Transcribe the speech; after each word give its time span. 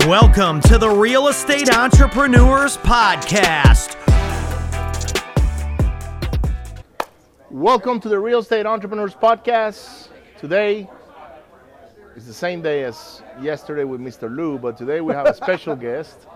Welcome 0.00 0.60
to 0.62 0.76
the 0.76 0.90
Real 0.90 1.28
Estate 1.28 1.74
Entrepreneurs 1.74 2.76
Podcast. 2.76 3.94
Welcome 7.50 8.00
to 8.00 8.08
the 8.10 8.18
Real 8.18 8.40
Estate 8.40 8.66
Entrepreneurs 8.66 9.14
Podcast. 9.14 10.08
Today 10.36 10.90
is 12.16 12.26
the 12.26 12.34
same 12.34 12.60
day 12.60 12.82
as 12.82 13.22
yesterday 13.40 13.84
with 13.84 14.00
Mr. 14.00 14.28
Lou, 14.34 14.58
but 14.58 14.76
today 14.76 15.00
we 15.00 15.14
have 15.14 15.26
a 15.26 15.34
special 15.34 15.74
guest, 15.86 16.26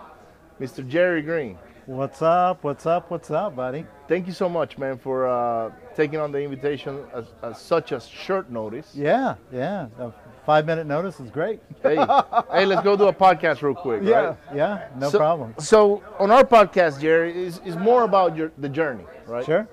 Mr. 0.59 0.87
Jerry 0.87 1.21
Green. 1.21 1.59
What's 1.85 2.23
up? 2.23 2.65
What's 2.65 2.87
up? 2.87 3.11
What's 3.11 3.31
up, 3.31 3.57
buddy? 3.57 3.85
Thank 4.07 4.27
you 4.27 4.33
so 4.33 4.49
much, 4.49 4.79
man, 4.79 4.97
for 4.97 5.27
uh, 5.27 5.73
taking 5.95 6.21
on 6.21 6.33
the 6.33 6.41
invitation 6.41 7.05
at, 7.13 7.27
at 7.43 7.59
such 7.59 7.93
a 7.93 8.01
short 8.01 8.51
notice. 8.51 8.93
Yeah, 8.95 9.35
yeah. 9.53 9.89
Five 10.49 10.65
minute 10.65 10.87
notice 10.87 11.21
is 11.21 11.29
great. 11.29 11.61
Hey, 11.83 11.97
hey, 12.51 12.65
let's 12.65 12.81
go 12.81 12.97
do 12.97 13.09
a 13.09 13.13
podcast 13.13 13.61
real 13.61 13.75
quick, 13.75 14.01
right? 14.01 14.35
yeah. 14.55 14.89
No 14.97 15.11
so, 15.11 15.19
problem. 15.19 15.55
So 15.59 16.03
on 16.19 16.31
our 16.31 16.43
podcast, 16.43 17.03
Jerry, 17.03 17.39
is 17.39 17.61
is 17.67 17.77
more 17.77 18.05
about 18.05 18.35
your 18.35 18.51
the 18.57 18.71
journey, 18.71 19.05
right? 19.27 19.45
Sure. 19.45 19.69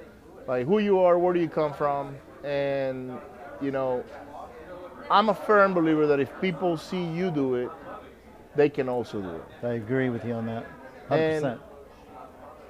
Like 0.49 0.67
who 0.67 0.79
you 0.79 0.99
are, 0.99 1.17
where 1.17 1.33
do 1.33 1.39
you 1.39 1.47
come 1.47 1.73
from, 1.73 2.17
and 2.43 3.17
you 3.61 3.71
know, 3.71 4.03
I'm 5.09 5.29
a 5.29 5.33
firm 5.33 5.73
believer 5.73 6.07
that 6.07 6.19
if 6.19 6.29
people 6.41 6.75
see 6.75 7.05
you 7.05 7.31
do 7.31 7.55
it, 7.55 7.71
they 8.57 8.67
can 8.67 8.89
also 8.89 9.21
do 9.21 9.29
it. 9.29 9.45
I 9.63 9.75
agree 9.75 10.09
with 10.09 10.25
you 10.25 10.33
on 10.33 10.45
that. 10.47 10.65
100%. 11.09 11.53
And- 11.53 11.59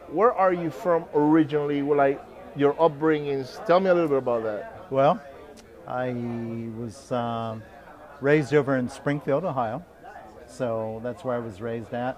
Where 0.10 0.32
are 0.32 0.54
you 0.54 0.70
from 0.70 1.06
originally? 1.16 1.82
Well, 1.82 1.98
Like 1.98 2.22
your 2.56 2.76
upbringings. 2.76 3.66
Tell 3.66 3.80
me 3.80 3.90
a 3.90 3.96
little 3.96 4.10
bit 4.10 4.20
about 4.20 4.44
that. 4.44 4.92
well, 4.92 5.20
I 5.88 6.14
was 6.78 7.12
um, 7.12 7.64
raised 8.26 8.56
over 8.56 8.76
in 8.76 8.90
Springfield, 8.90 9.46
Ohio. 9.46 9.86
So 10.48 11.00
that's 11.04 11.24
where 11.24 11.36
I 11.36 11.40
was 11.40 11.62
raised 11.62 11.94
at. 11.94 12.18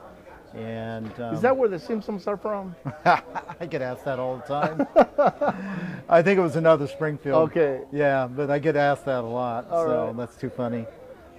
And 0.55 1.11
um, 1.19 1.35
Is 1.35 1.41
that 1.41 1.55
where 1.55 1.67
the 1.67 1.77
Simpsons 1.77 2.25
are 2.27 2.37
from? 2.37 2.73
I 3.05 3.67
get 3.69 3.81
asked 3.81 4.05
that 4.05 4.17
all 4.17 4.37
the 4.37 4.43
time. 4.43 4.87
I 6.09 6.21
think 6.21 6.39
it 6.39 6.41
was 6.41 6.55
another 6.55 6.87
Springfield. 6.87 7.49
Okay. 7.51 7.81
Yeah, 7.91 8.27
but 8.27 8.49
I 8.49 8.57
get 8.57 8.77
asked 8.77 9.03
that 9.05 9.25
a 9.25 9.27
lot, 9.27 9.69
All 9.69 9.85
so 9.85 10.05
right. 10.05 10.17
that's 10.17 10.37
too 10.37 10.49
funny. 10.49 10.85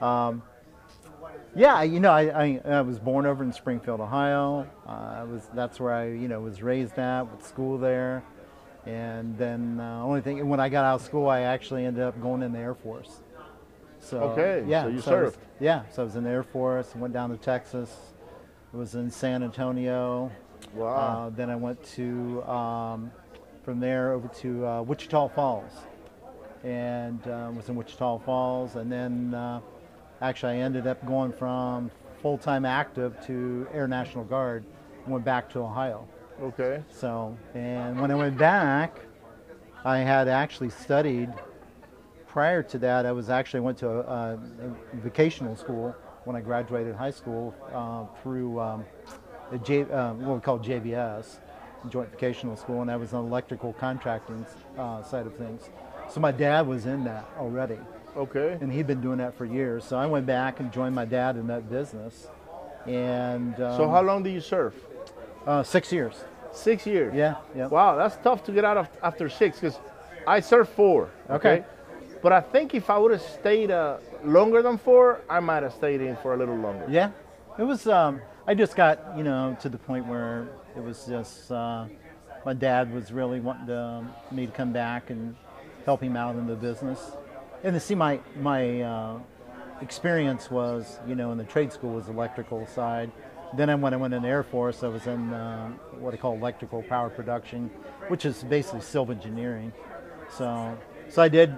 Um, 0.03 0.43
yeah, 1.57 1.83
you 1.83 1.99
know, 1.99 2.13
I, 2.13 2.45
I, 2.45 2.61
I 2.67 2.81
was 2.83 2.99
born 2.99 3.25
over 3.25 3.43
in 3.43 3.53
Springfield, 3.55 4.01
Ohio. 4.01 4.69
Uh, 4.87 4.91
I 4.91 5.23
was 5.25 5.49
that's 5.55 5.81
where 5.81 5.95
I, 5.95 6.09
you 6.09 6.29
know, 6.29 6.41
was 6.41 6.63
raised 6.63 6.99
at 6.99 7.23
with 7.23 7.45
school 7.45 7.79
there, 7.79 8.23
and 8.85 9.37
then 9.39 9.81
uh, 9.81 10.03
only 10.05 10.21
thing 10.21 10.47
when 10.47 10.61
I 10.61 10.69
got 10.69 10.85
out 10.85 10.97
of 10.97 11.03
school, 11.03 11.27
I 11.29 11.41
actually 11.41 11.87
ended 11.87 12.03
up 12.03 12.21
going 12.21 12.43
in 12.43 12.53
the 12.53 12.59
Air 12.59 12.75
Force. 12.75 13.23
So 14.09 14.21
Okay, 14.21 14.65
yeah, 14.67 14.85
so 14.85 14.89
you 14.89 14.95
was- 14.97 15.05
served. 15.05 15.39
yeah, 15.61 15.83
so 15.91 16.01
I 16.03 16.05
was 16.07 16.17
in 16.17 16.25
the 16.25 16.31
Air 16.31 16.43
Force. 16.43 16.95
Went 16.97 17.13
down 17.13 17.29
to 17.29 17.37
Texas. 17.37 17.95
It 18.73 18.77
was 18.77 18.95
in 18.95 19.11
San 19.11 19.43
Antonio. 19.43 20.31
Wow. 20.75 21.27
Uh, 21.27 21.31
then 21.31 21.51
I 21.51 21.57
went 21.57 21.83
to 21.97 22.43
um, 22.45 23.11
from 23.65 23.81
there 23.81 24.13
over 24.13 24.29
to 24.29 24.67
uh, 24.67 24.83
Wichita 24.83 25.29
Falls, 25.29 25.73
and 26.65 27.21
uh, 27.29 27.51
was 27.55 27.69
in 27.69 27.77
Wichita 27.77 28.19
Falls, 28.21 28.77
and 28.77 28.91
then 28.91 29.35
uh, 29.35 29.61
actually 30.23 30.53
I 30.53 30.57
ended 30.57 30.87
up 30.87 31.05
going 31.07 31.33
from 31.33 31.91
full-time 32.23 32.65
active 32.65 33.15
to 33.27 33.69
Air 33.75 33.87
National 33.89 34.25
Guard, 34.25 34.65
and 35.05 35.13
went 35.13 35.25
back 35.25 35.51
to 35.51 35.59
Ohio. 35.61 36.09
okay. 36.43 36.83
So, 36.91 37.37
and 37.55 38.01
when 38.01 38.11
I 38.11 38.15
went 38.15 38.39
back, 38.39 38.99
I 39.85 39.99
had 39.99 40.29
actually 40.29 40.71
studied. 40.71 41.29
Prior 42.39 42.63
to 42.63 42.79
that, 42.79 43.05
I 43.05 43.11
was 43.11 43.31
actually 43.31 43.59
went 43.59 43.79
to 43.79 43.89
a, 43.89 44.35
a 44.35 44.39
vocational 45.03 45.57
school 45.57 45.93
when 46.23 46.37
I 46.37 46.41
graduated 46.41 46.95
high 46.95 47.11
school 47.11 47.53
uh, 47.75 48.05
through 48.23 48.61
um, 48.61 48.85
J, 49.65 49.83
uh, 49.83 50.13
what 50.13 50.37
we 50.37 50.41
call 50.41 50.61
JVS, 50.61 51.39
Joint 51.89 52.13
Vocational 52.13 52.55
School, 52.55 52.81
and 52.81 52.93
I 52.93 52.97
was 52.97 53.13
on 53.13 53.25
electrical 53.25 53.73
contracting 53.73 54.47
uh, 54.79 55.03
side 55.03 55.27
of 55.27 55.35
things. 55.35 55.69
So 56.09 56.21
my 56.21 56.31
dad 56.31 56.65
was 56.65 56.87
in 56.87 57.03
that 57.03 57.29
already, 57.41 57.79
Okay. 58.17 58.57
and 58.61 58.73
he'd 58.73 58.87
been 58.87 59.01
doing 59.01 59.19
that 59.19 59.37
for 59.37 59.45
years. 59.45 59.83
So 59.85 59.99
I 59.99 60.07
went 60.07 60.25
back 60.25 60.61
and 60.61 60.73
joined 60.73 60.95
my 60.95 61.07
dad 61.07 61.37
in 61.37 61.49
that 61.49 61.69
business, 61.69 62.29
and 62.87 63.61
um, 63.61 63.77
So 63.77 63.89
how 63.89 64.03
long 64.03 64.23
do 64.23 64.31
you 64.31 64.41
serve? 64.41 64.77
uh, 65.45 65.65
six 65.65 65.93
years. 65.93 66.23
Six 66.53 66.87
years. 66.87 67.13
Yeah, 67.17 67.39
yeah. 67.57 67.67
Wow, 67.67 67.97
that's 67.97 68.17
tough 68.19 68.45
to 68.45 68.53
get 68.53 68.65
out 68.65 68.77
of 68.77 68.89
after 69.03 69.29
six 69.29 69.59
because 69.59 69.81
I 70.25 70.39
served 70.39 70.71
four. 70.71 71.11
Okay. 71.29 71.65
But 72.23 72.33
I 72.33 72.41
think 72.41 72.75
if 72.75 72.91
I 72.91 72.99
would 72.99 73.13
have 73.13 73.23
stayed 73.23 73.71
uh, 73.71 73.99
longer 74.25 74.63
than 74.63 74.79
four, 74.79 75.21
I 75.29 75.41
might 75.41 75.63
have 75.63 75.73
stayed 75.73 76.01
in 76.01 76.17
for 76.17 76.35
a 76.35 76.37
little 76.37 76.57
longer. 76.57 76.87
Yeah, 76.89 77.13
it 77.59 77.63
was. 77.63 77.87
Um, 77.87 78.21
I 78.47 78.55
just 78.55 78.77
got 78.77 79.17
you 79.17 79.23
know 79.23 79.57
to 79.61 79.69
the 79.69 79.79
point 79.79 80.07
where 80.07 80.49
it 80.77 80.83
was 80.83 81.07
just 81.07 81.51
uh, 81.53 81.87
my 82.45 82.55
dad 82.55 82.93
was 82.93 83.13
really 83.13 83.41
wanting 83.41 83.67
to, 83.67 83.79
um, 83.79 84.15
me 84.31 84.47
to 84.47 84.53
come 84.53 84.73
back 84.73 85.11
and 85.11 85.37
help 85.85 86.03
him 86.03 86.17
out 86.17 86.35
in 86.37 86.47
the 86.47 86.57
business, 86.57 87.13
and 87.63 87.75
to 87.75 87.81
see 87.81 87.95
my 87.95 88.21
my 88.41 88.81
uh, 88.83 89.19
experience 89.81 90.51
was 90.51 90.99
you 91.07 91.15
know 91.15 91.31
in 91.31 91.39
the 91.39 91.45
trade 91.45 91.73
school 91.73 91.91
was 91.91 92.09
electrical 92.09 92.67
side. 92.67 93.13
Then 93.57 93.81
when 93.81 93.95
I 93.95 93.97
went 93.97 94.13
in 94.13 94.23
the 94.23 94.29
Air 94.29 94.43
Force, 94.43 94.83
I 94.83 94.89
was 94.89 95.07
in 95.07 95.33
uh, 95.33 95.69
what 95.99 96.13
I 96.13 96.19
call 96.19 96.35
electrical 96.35 96.83
power 96.83 97.09
production, 97.09 97.71
which 98.09 98.27
is 98.27 98.43
basically 98.43 98.83
civil 98.83 99.15
engineering. 99.15 99.73
So, 100.37 100.77
so 101.09 101.23
I 101.23 101.29
did 101.29 101.57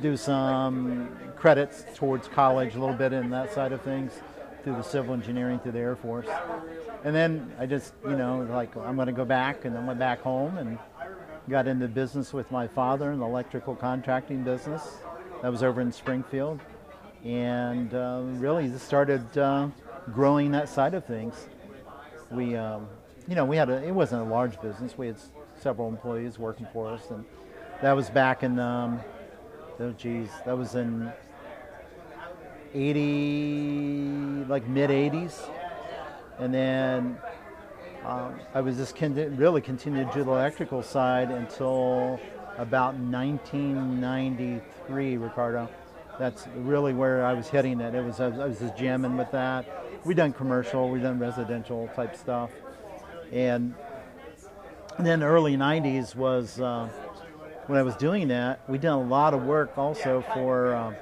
do 0.00 0.16
some 0.16 1.08
credits 1.36 1.84
towards 1.94 2.28
college 2.28 2.74
a 2.74 2.78
little 2.78 2.94
bit 2.94 3.12
in 3.12 3.30
that 3.30 3.52
side 3.52 3.72
of 3.72 3.80
things 3.82 4.12
through 4.62 4.74
the 4.74 4.82
civil 4.82 5.14
engineering 5.14 5.58
through 5.58 5.72
the 5.72 5.78
Air 5.78 5.96
Force. 5.96 6.26
And 7.04 7.14
then 7.14 7.52
I 7.58 7.66
just, 7.66 7.94
you 8.04 8.16
know, 8.16 8.46
like 8.50 8.76
I'm 8.76 8.96
going 8.96 9.06
to 9.06 9.12
go 9.12 9.24
back 9.24 9.64
and 9.64 9.76
I 9.76 9.84
went 9.84 9.98
back 9.98 10.20
home 10.20 10.58
and 10.58 10.78
got 11.48 11.66
into 11.66 11.88
business 11.88 12.32
with 12.32 12.50
my 12.50 12.66
father 12.66 13.12
in 13.12 13.20
the 13.20 13.24
electrical 13.24 13.74
contracting 13.74 14.42
business. 14.42 14.82
That 15.42 15.50
was 15.50 15.62
over 15.62 15.80
in 15.80 15.92
Springfield. 15.92 16.60
And 17.24 17.94
uh, 17.94 18.22
really 18.24 18.68
just 18.68 18.86
started 18.86 19.38
uh, 19.38 19.68
growing 20.12 20.50
that 20.52 20.68
side 20.68 20.94
of 20.94 21.04
things. 21.04 21.46
We, 22.30 22.56
um, 22.56 22.86
you 23.26 23.34
know, 23.34 23.44
we 23.44 23.56
had 23.56 23.70
a, 23.70 23.82
it 23.82 23.92
wasn't 23.92 24.22
a 24.22 24.24
large 24.24 24.60
business. 24.60 24.98
We 24.98 25.08
had 25.08 25.16
several 25.60 25.88
employees 25.88 26.38
working 26.38 26.66
for 26.72 26.88
us. 26.88 27.10
And 27.10 27.24
that 27.80 27.92
was 27.92 28.10
back 28.10 28.42
in, 28.42 28.58
um, 28.58 29.00
oh 29.80 29.92
geez, 29.92 30.28
that 30.44 30.56
was 30.56 30.74
in 30.74 31.12
80, 32.74 34.44
like 34.48 34.66
mid 34.66 34.90
80s. 34.90 35.48
And 36.38 36.52
then 36.54 37.18
um, 38.04 38.38
I 38.54 38.60
was 38.60 38.76
just 38.76 38.96
con- 38.96 39.36
really 39.36 39.60
continued 39.60 40.12
to 40.12 40.18
do 40.18 40.24
the 40.24 40.30
electrical 40.30 40.82
side 40.82 41.30
until 41.30 42.18
about 42.56 42.94
1993, 42.94 45.16
Ricardo. 45.16 45.68
That's 46.18 46.46
really 46.56 46.92
where 46.92 47.24
I 47.24 47.32
was 47.32 47.48
hitting 47.48 47.80
it. 47.80 47.94
It 47.94 48.04
was 48.04 48.20
I 48.20 48.28
was, 48.28 48.38
I 48.40 48.46
was 48.46 48.58
just 48.58 48.76
jamming 48.76 49.16
with 49.16 49.30
that. 49.30 49.64
We 50.04 50.14
done 50.14 50.32
commercial, 50.32 50.90
we 50.90 51.00
done 51.00 51.18
residential 51.18 51.88
type 51.94 52.16
stuff, 52.16 52.50
and 53.32 53.74
then 54.98 55.22
early 55.22 55.56
90s 55.56 56.16
was 56.16 56.60
uh, 56.60 56.88
when 57.68 57.78
I 57.78 57.82
was 57.82 57.94
doing 57.96 58.28
that. 58.28 58.60
We 58.68 58.78
did 58.78 58.88
a 58.88 58.96
lot 58.96 59.34
of 59.34 59.44
work 59.44 59.78
also 59.78 60.24
for 60.34 60.74
uh, 60.74 60.94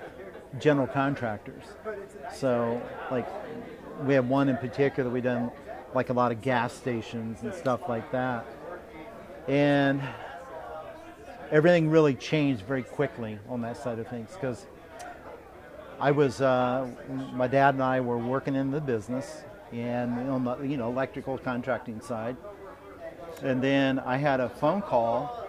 general 0.59 0.87
contractors. 0.87 1.63
So 2.35 2.83
like 3.11 3.27
we 4.05 4.13
have 4.15 4.29
one 4.29 4.51
in 4.51 4.59
particular 4.59 5.09
we 5.09 5.23
done 5.23 5.51
like 5.95 6.11
a 6.11 6.13
lot 6.13 6.33
of 6.33 6.43
gas 6.43 6.75
stations 6.75 7.43
and 7.43 7.55
stuff 7.55 7.89
like 7.89 8.11
that. 8.13 8.45
And 9.49 10.03
everything 11.51 11.89
really 11.89 12.15
changed 12.15 12.63
very 12.67 12.83
quickly 12.83 13.39
on 13.49 13.63
that 13.63 13.77
side 13.77 13.99
of 14.01 14.09
things 14.09 14.31
because 14.33 14.67
I 15.99 16.11
was, 16.11 16.43
uh, 16.43 16.91
my 17.33 17.47
dad 17.47 17.75
and 17.75 17.83
I 17.83 18.01
were 18.01 18.19
working 18.19 18.57
in 18.57 18.73
the 18.73 18.81
business 18.81 19.45
and 19.73 20.29
on 20.29 20.45
the, 20.45 20.59
you 20.59 20.77
know, 20.77 20.89
electrical 20.89 21.39
contracting 21.39 22.01
side. 22.01 22.37
And 23.43 23.63
then 23.63 24.01
I 24.01 24.17
had 24.17 24.41
a 24.41 24.49
phone 24.49 24.83
call 24.83 25.46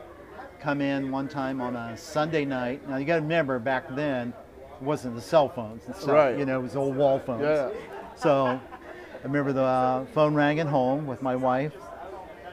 come 0.59 0.81
in 0.81 1.11
one 1.11 1.27
time 1.27 1.61
on 1.61 1.75
a 1.75 1.97
Sunday 1.97 2.45
night. 2.45 2.87
Now 2.89 2.97
you 2.97 3.05
got 3.05 3.15
to 3.15 3.21
remember 3.21 3.59
back 3.59 3.95
then 3.95 4.33
it 4.79 4.83
wasn't 4.83 5.15
the 5.15 5.21
cell 5.21 5.49
phones 5.49 5.85
and 5.85 5.95
stuff. 5.95 6.09
Right. 6.09 6.37
You 6.37 6.45
know, 6.45 6.59
it 6.59 6.63
was 6.63 6.75
old 6.75 6.95
wall 6.95 7.19
phones. 7.19 7.43
Yeah. 7.43 7.69
So 8.15 8.45
I 8.45 9.23
remember 9.23 9.53
the 9.53 9.63
uh, 9.63 10.05
phone 10.13 10.33
rang 10.35 10.59
at 10.59 10.67
home 10.67 11.07
with 11.07 11.21
my 11.21 11.35
wife, 11.35 11.73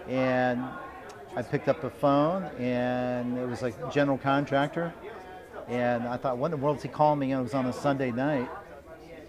and 0.08 0.62
I 1.36 1.42
picked 1.42 1.68
up 1.68 1.80
the 1.80 1.90
phone, 1.90 2.44
and 2.58 3.38
it 3.38 3.48
was 3.48 3.62
like 3.62 3.92
general 3.92 4.18
contractor. 4.18 4.92
And 5.66 6.06
I 6.06 6.18
thought, 6.18 6.36
what 6.36 6.46
in 6.46 6.50
the 6.52 6.56
world 6.58 6.76
is 6.76 6.82
he 6.82 6.90
calling 6.90 7.18
me? 7.18 7.32
And 7.32 7.40
it 7.40 7.42
was 7.42 7.54
on 7.54 7.66
a 7.66 7.72
Sunday 7.72 8.10
night. 8.10 8.50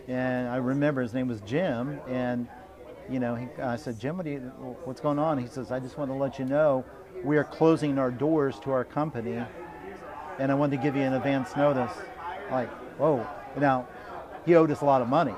And 0.07 0.50
I 0.50 0.57
remember 0.57 1.01
his 1.01 1.13
name 1.13 1.30
was 1.30 1.39
Jim. 1.42 2.00
And, 2.10 2.48
you 3.10 3.19
know, 3.19 3.36
he, 3.36 3.48
I 3.62 3.77
said, 3.77 3.98
Jim, 4.00 4.18
what 4.18 4.25
you, 4.25 4.39
what's 4.83 5.00
going 5.00 5.18
on? 5.18 5.38
He 5.38 5.48
says, 5.48 5.72
I 5.72 5.80
just 5.80 5.98
want 5.98 6.12
to 6.12 6.16
let 6.16 6.38
you 6.38 6.44
know 6.44 6.83
we 7.23 7.38
are 7.38 7.44
closing 7.44 7.97
our 7.97 8.12
doors 8.12 8.59
to 8.62 8.71
our 8.71 8.83
company. 8.83 9.41
And 10.39 10.51
I 10.51 10.56
wanted 10.56 10.77
to 10.77 10.83
give 10.83 10.95
you 10.95 11.01
an 11.03 11.13
advance 11.13 11.56
notice. 11.56 11.91
Like, 12.51 12.69
whoa. 12.97 13.25
Now, 13.57 13.88
he 14.45 14.56
owed 14.56 14.69
us 14.71 14.81
a 14.81 14.85
lot 14.85 15.01
of 15.01 15.07
money. 15.07 15.33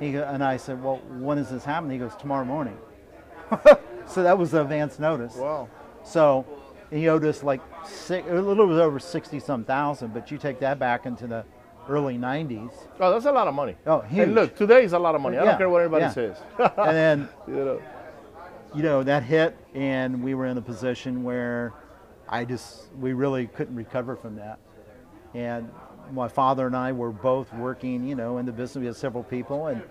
He 0.00 0.12
go, 0.12 0.24
and 0.24 0.42
I 0.42 0.56
said, 0.56 0.82
well, 0.82 0.96
when 1.08 1.38
does 1.38 1.50
this 1.50 1.64
happen? 1.64 1.88
He 1.90 1.98
goes, 1.98 2.14
tomorrow 2.16 2.44
morning. 2.44 2.76
so 4.06 4.22
that 4.22 4.36
was 4.36 4.50
the 4.50 4.60
advance 4.62 4.98
notice. 4.98 5.34
Wow. 5.36 5.68
So 6.04 6.44
he 6.90 7.08
owed 7.08 7.24
us 7.24 7.42
like 7.42 7.60
six, 7.86 8.26
a 8.28 8.34
little 8.34 8.66
bit 8.66 8.78
over 8.78 8.98
sixty 8.98 9.40
some 9.40 9.64
thousand, 9.64 10.12
but 10.12 10.30
you 10.30 10.38
take 10.38 10.58
that 10.60 10.78
back 10.78 11.06
into 11.06 11.26
the 11.26 11.44
early 11.88 12.16
'90s, 12.18 12.72
Oh, 13.00 13.12
that's 13.12 13.24
a 13.26 13.32
lot 13.32 13.46
of 13.48 13.54
money. 13.54 13.76
Oh, 13.86 14.00
And 14.00 14.10
huge. 14.10 14.28
look, 14.30 14.56
today 14.56 14.84
is 14.84 14.92
a 14.92 14.98
lot 14.98 15.14
of 15.14 15.20
money. 15.20 15.36
I 15.38 15.40
Yeah, 15.44 15.50
don't 15.50 15.58
care 15.58 15.68
what 15.70 15.82
anybody 15.82 16.02
yeah. 16.04 16.10
says. 16.10 16.36
and 16.58 16.96
then 16.96 17.28
you 17.48 17.54
know. 17.54 17.82
You 18.76 18.82
know 18.82 19.02
that 19.02 19.22
hit, 19.22 19.56
and 19.74 20.22
we 20.22 20.34
were 20.34 20.44
in 20.44 20.58
a 20.58 20.62
position 20.62 21.24
where 21.24 21.72
I 22.28 22.44
just 22.44 22.92
we 23.00 23.14
really 23.14 23.46
couldn't 23.46 23.74
recover 23.74 24.16
from 24.16 24.36
that. 24.36 24.58
And 25.32 25.70
my 26.12 26.28
father 26.28 26.66
and 26.66 26.76
I 26.76 26.92
were 26.92 27.10
both 27.10 27.52
working, 27.54 28.06
you 28.06 28.14
know, 28.14 28.36
in 28.36 28.44
the 28.44 28.52
business. 28.52 28.80
We 28.80 28.86
had 28.86 28.96
several 28.96 29.24
people, 29.24 29.68
and 29.68 29.82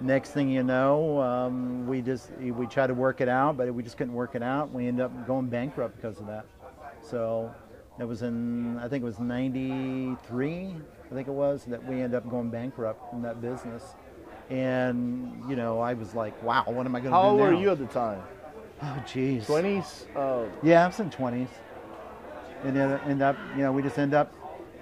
next 0.00 0.30
thing 0.30 0.50
you 0.50 0.64
know, 0.64 1.20
um, 1.20 1.86
we 1.86 2.02
just 2.02 2.32
we 2.38 2.66
tried 2.66 2.88
to 2.88 2.94
work 2.94 3.20
it 3.20 3.28
out, 3.28 3.56
but 3.56 3.72
we 3.72 3.82
just 3.84 3.96
couldn't 3.96 4.14
work 4.14 4.34
it 4.34 4.42
out. 4.42 4.72
We 4.72 4.88
ended 4.88 5.04
up 5.04 5.26
going 5.26 5.46
bankrupt 5.46 5.94
because 5.94 6.18
of 6.18 6.26
that. 6.26 6.46
So 7.00 7.54
that 7.98 8.08
was 8.08 8.22
in 8.22 8.76
I 8.78 8.88
think 8.88 9.02
it 9.02 9.06
was 9.06 9.20
'93, 9.20 10.74
I 11.10 11.14
think 11.14 11.28
it 11.28 11.32
was 11.32 11.64
that 11.66 11.84
we 11.86 12.02
ended 12.02 12.16
up 12.16 12.28
going 12.28 12.50
bankrupt 12.50 13.12
in 13.12 13.22
that 13.22 13.40
business. 13.40 13.94
And 14.50 15.42
you 15.48 15.56
know, 15.56 15.80
I 15.80 15.94
was 15.94 16.14
like, 16.14 16.40
"Wow, 16.42 16.64
what 16.66 16.84
am 16.86 16.94
I 16.96 17.00
going 17.00 17.04
to 17.04 17.08
do 17.10 17.14
How 17.14 17.30
old 17.30 17.40
were 17.40 17.52
now?" 17.52 17.60
you 17.60 17.70
at 17.70 17.78
the 17.78 17.86
time? 17.86 18.20
Oh, 18.82 19.02
jeez. 19.06 19.44
20s? 19.44 20.06
Uh, 20.16 20.48
Yeah, 20.62 20.84
I 20.84 20.86
was 20.86 20.98
in 21.00 21.10
twenties, 21.10 21.48
and 22.64 22.74
then 22.74 22.98
end 23.06 23.22
up, 23.22 23.36
you 23.56 23.62
know, 23.62 23.72
we 23.72 23.82
just 23.82 23.98
end 23.98 24.14
up 24.14 24.32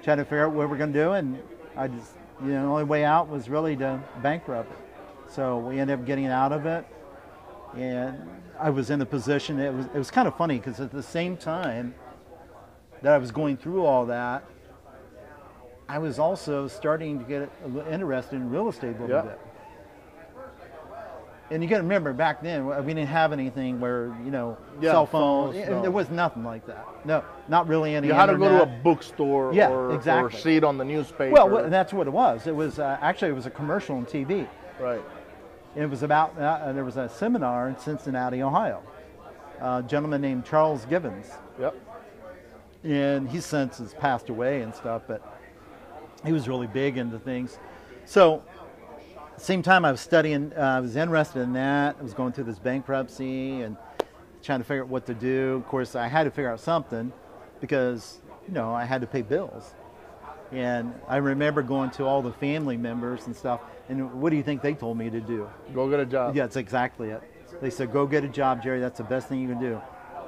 trying 0.02 0.18
to 0.18 0.24
figure 0.24 0.46
out 0.46 0.52
what 0.52 0.70
we're 0.70 0.76
going 0.76 0.92
to 0.92 0.98
do, 0.98 1.12
and 1.12 1.38
I 1.76 1.88
just, 1.88 2.12
you 2.40 2.48
know, 2.52 2.62
the 2.62 2.68
only 2.68 2.84
way 2.84 3.04
out 3.04 3.28
was 3.28 3.48
really 3.48 3.76
to 3.76 4.00
bankrupt. 4.22 4.72
So 5.26 5.58
we 5.58 5.80
ended 5.80 5.98
up 5.98 6.06
getting 6.06 6.26
out 6.26 6.52
of 6.52 6.64
it, 6.64 6.86
and 7.76 8.16
I 8.58 8.70
was 8.70 8.88
in 8.90 9.00
a 9.02 9.06
position. 9.06 9.58
It 9.60 9.74
was 9.74 9.86
it 9.86 9.98
was 9.98 10.10
kind 10.10 10.26
of 10.26 10.36
funny 10.36 10.56
because 10.58 10.80
at 10.80 10.92
the 10.92 11.02
same 11.02 11.36
time 11.36 11.94
that 13.02 13.12
I 13.12 13.18
was 13.18 13.30
going 13.30 13.56
through 13.58 13.84
all 13.84 14.06
that, 14.06 14.44
I 15.88 15.98
was 15.98 16.18
also 16.18 16.68
starting 16.68 17.18
to 17.18 17.24
get 17.24 17.50
interested 17.90 18.36
in 18.36 18.48
real 18.48 18.68
estate 18.68 18.96
a 18.96 19.00
little 19.02 19.22
bit. 19.22 19.40
And 21.50 21.62
you 21.62 21.68
got 21.68 21.76
to 21.78 21.82
remember 21.82 22.12
back 22.12 22.42
then 22.42 22.66
we 22.66 22.94
didn't 22.94 23.08
have 23.08 23.32
anything 23.32 23.80
where 23.80 24.14
you 24.24 24.30
know 24.30 24.58
Yeah, 24.82 24.90
cell 24.92 25.06
phones. 25.06 25.54
phones, 25.56 25.68
no. 25.68 25.80
There 25.82 25.90
was 25.90 26.10
nothing 26.10 26.44
like 26.44 26.66
that. 26.66 26.86
No, 27.06 27.24
not 27.48 27.66
really 27.68 27.94
any. 27.94 28.08
you 28.08 28.12
had 28.12 28.26
to 28.26 28.36
go 28.36 28.48
to 28.48 28.62
a 28.64 28.66
bookstore 28.66 29.54
Yeah, 29.54 29.70
or, 29.70 29.90
or 29.90 29.94
exactly. 29.94 30.38
see 30.40 30.56
it 30.56 30.64
on 30.64 30.76
the 30.76 30.84
newspaper. 30.84 31.32
Well, 31.32 31.70
that's 31.70 31.92
what 31.94 32.06
it 32.06 32.12
was. 32.12 32.46
It 32.46 32.54
was 32.54 32.78
uh, 32.78 32.98
actually 33.00 33.30
it 33.30 33.34
was 33.34 33.46
a 33.46 33.50
commercial 33.50 33.96
on 33.96 34.04
TV. 34.06 34.46
right. 34.78 35.00
It 35.76 35.88
was 35.88 36.02
about 36.02 36.36
uh, 36.38 36.72
there 36.72 36.84
was 36.84 36.96
a 36.96 37.08
seminar 37.08 37.68
in 37.68 37.78
Cincinnati, 37.78 38.42
Ohio. 38.42 38.82
A 39.60 39.82
gentleman 39.86 40.20
named 40.20 40.44
Charles 40.44 40.84
Gibbons, 40.86 41.30
Yep. 41.58 41.74
and 42.84 43.28
he 43.28 43.40
since 43.40 43.78
has 43.78 43.94
passed 43.94 44.28
away 44.28 44.62
and 44.62 44.74
stuff, 44.74 45.02
but 45.08 45.22
he 46.24 46.32
was 46.32 46.48
really 46.48 46.66
big 46.66 46.96
into 46.96 47.18
things. 47.18 47.58
So, 48.04 48.42
same 49.38 49.62
time 49.62 49.84
I 49.84 49.90
was 49.90 50.00
studying, 50.00 50.52
uh, 50.56 50.60
I 50.60 50.80
was 50.80 50.96
interested 50.96 51.40
in 51.40 51.52
that. 51.54 51.96
I 51.98 52.02
was 52.02 52.14
going 52.14 52.32
through 52.32 52.44
this 52.44 52.58
bankruptcy 52.58 53.62
and 53.62 53.76
trying 54.42 54.60
to 54.60 54.64
figure 54.64 54.82
out 54.82 54.88
what 54.88 55.06
to 55.06 55.14
do. 55.14 55.54
Of 55.54 55.66
course, 55.66 55.94
I 55.96 56.06
had 56.06 56.24
to 56.24 56.30
figure 56.30 56.50
out 56.50 56.60
something 56.60 57.12
because 57.60 58.18
you 58.46 58.54
know 58.54 58.74
I 58.74 58.84
had 58.84 59.00
to 59.00 59.06
pay 59.06 59.22
bills. 59.22 59.74
And 60.50 60.94
I 61.06 61.18
remember 61.18 61.62
going 61.62 61.90
to 61.90 62.04
all 62.04 62.22
the 62.22 62.32
family 62.32 62.76
members 62.76 63.26
and 63.26 63.36
stuff. 63.36 63.60
And 63.88 64.20
what 64.20 64.30
do 64.30 64.36
you 64.36 64.42
think 64.42 64.62
they 64.62 64.74
told 64.74 64.96
me 64.96 65.10
to 65.10 65.20
do? 65.20 65.48
Go 65.74 65.90
get 65.90 66.00
a 66.00 66.06
job. 66.06 66.34
Yeah, 66.34 66.44
that's 66.44 66.56
exactly 66.56 67.10
it. 67.10 67.22
They 67.60 67.70
said, 67.70 67.92
go 67.92 68.06
get 68.06 68.24
a 68.24 68.28
job, 68.28 68.62
Jerry. 68.62 68.80
That's 68.80 68.98
the 68.98 69.04
best 69.04 69.28
thing 69.28 69.40
you 69.40 69.48
can 69.48 69.60
do. 69.60 69.80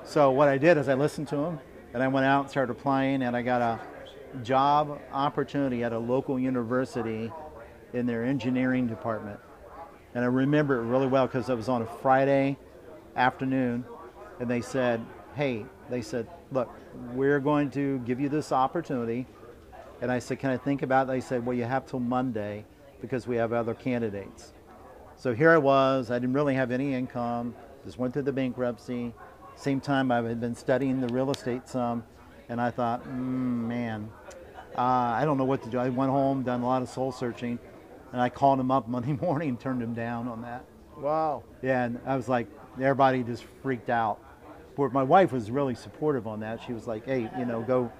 So 0.04 0.30
what 0.30 0.48
I 0.48 0.58
did 0.58 0.76
is 0.76 0.88
I 0.88 0.94
listened 0.94 1.28
to 1.28 1.36
them, 1.36 1.58
and 1.94 2.02
I 2.02 2.08
went 2.08 2.26
out 2.26 2.42
and 2.42 2.50
started 2.50 2.72
applying, 2.72 3.22
and 3.22 3.36
I 3.36 3.42
got 3.42 3.62
a 3.62 3.80
job 4.42 5.00
opportunity 5.12 5.84
at 5.84 5.92
a 5.92 5.98
local 5.98 6.38
university 6.38 7.30
in 7.92 8.06
their 8.06 8.24
engineering 8.24 8.86
department. 8.86 9.40
And 10.14 10.24
I 10.24 10.28
remember 10.28 10.80
it 10.80 10.86
really 10.86 11.06
well 11.06 11.26
because 11.26 11.48
it 11.48 11.54
was 11.54 11.68
on 11.68 11.82
a 11.82 11.86
Friday 11.86 12.56
afternoon, 13.16 13.84
and 14.40 14.50
they 14.50 14.60
said, 14.60 15.04
hey, 15.34 15.64
they 15.88 16.02
said, 16.02 16.28
look, 16.50 16.70
we're 17.12 17.40
going 17.40 17.70
to 17.70 17.98
give 18.00 18.20
you 18.20 18.28
this 18.28 18.52
opportunity. 18.52 19.26
And 20.00 20.10
I 20.10 20.18
said, 20.18 20.38
can 20.38 20.50
I 20.50 20.56
think 20.56 20.82
about 20.82 21.08
it? 21.08 21.12
They 21.12 21.20
said, 21.20 21.44
well, 21.44 21.56
you 21.56 21.64
have 21.64 21.86
till 21.86 22.00
Monday 22.00 22.64
because 23.00 23.26
we 23.26 23.36
have 23.36 23.52
other 23.52 23.74
candidates. 23.74 24.52
So 25.16 25.34
here 25.34 25.50
I 25.50 25.58
was. 25.58 26.10
I 26.10 26.18
didn't 26.18 26.32
really 26.32 26.54
have 26.54 26.70
any 26.70 26.94
income. 26.94 27.54
Just 27.84 27.98
went 27.98 28.12
through 28.12 28.22
the 28.22 28.32
bankruptcy. 28.32 29.14
Same 29.56 29.80
time, 29.80 30.10
I 30.10 30.22
had 30.22 30.40
been 30.40 30.54
studying 30.54 31.00
the 31.00 31.08
real 31.08 31.30
estate 31.30 31.68
some, 31.68 32.02
and 32.48 32.60
I 32.60 32.70
thought, 32.70 33.04
mm, 33.04 33.10
man, 33.10 34.10
uh, 34.76 34.80
I 34.80 35.24
don't 35.26 35.36
know 35.36 35.44
what 35.44 35.62
to 35.64 35.70
do. 35.70 35.78
I 35.78 35.90
went 35.90 36.10
home, 36.10 36.42
done 36.42 36.62
a 36.62 36.66
lot 36.66 36.80
of 36.80 36.88
soul 36.88 37.12
searching, 37.12 37.58
and 38.12 38.20
I 38.20 38.28
called 38.28 38.58
him 38.60 38.70
up 38.70 38.88
Monday 38.88 39.12
morning 39.20 39.50
and 39.50 39.60
turned 39.60 39.82
him 39.82 39.94
down 39.94 40.28
on 40.28 40.42
that. 40.42 40.64
Wow. 40.96 41.42
Yeah, 41.62 41.84
and 41.84 42.00
I 42.06 42.16
was 42.16 42.28
like, 42.28 42.46
everybody 42.80 43.22
just 43.22 43.44
freaked 43.62 43.90
out. 43.90 44.18
But 44.76 44.92
my 44.92 45.02
wife 45.02 45.32
was 45.32 45.50
really 45.50 45.74
supportive 45.74 46.26
on 46.26 46.40
that. 46.40 46.60
She 46.66 46.72
was 46.72 46.86
like, 46.86 47.04
hey, 47.04 47.30
you 47.38 47.44
know, 47.44 47.62
go, 47.62 47.90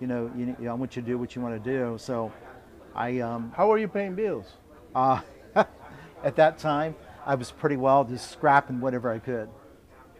you 0.00 0.06
know, 0.06 0.30
you, 0.36 0.56
I 0.68 0.72
want 0.74 0.96
you 0.96 1.02
to 1.02 1.06
do 1.06 1.18
what 1.18 1.34
you 1.36 1.42
want 1.42 1.62
to 1.62 1.70
do. 1.70 1.96
So 1.98 2.32
I, 2.94 3.20
um, 3.20 3.52
How 3.56 3.70
are 3.72 3.78
you 3.78 3.88
paying 3.88 4.14
bills? 4.14 4.46
uh, 4.94 5.20
at 6.24 6.36
that 6.36 6.58
time, 6.58 6.94
I 7.24 7.34
was 7.34 7.50
pretty 7.50 7.76
well 7.76 8.04
just 8.04 8.30
scrapping 8.30 8.80
whatever 8.80 9.10
I 9.10 9.18
could. 9.18 9.48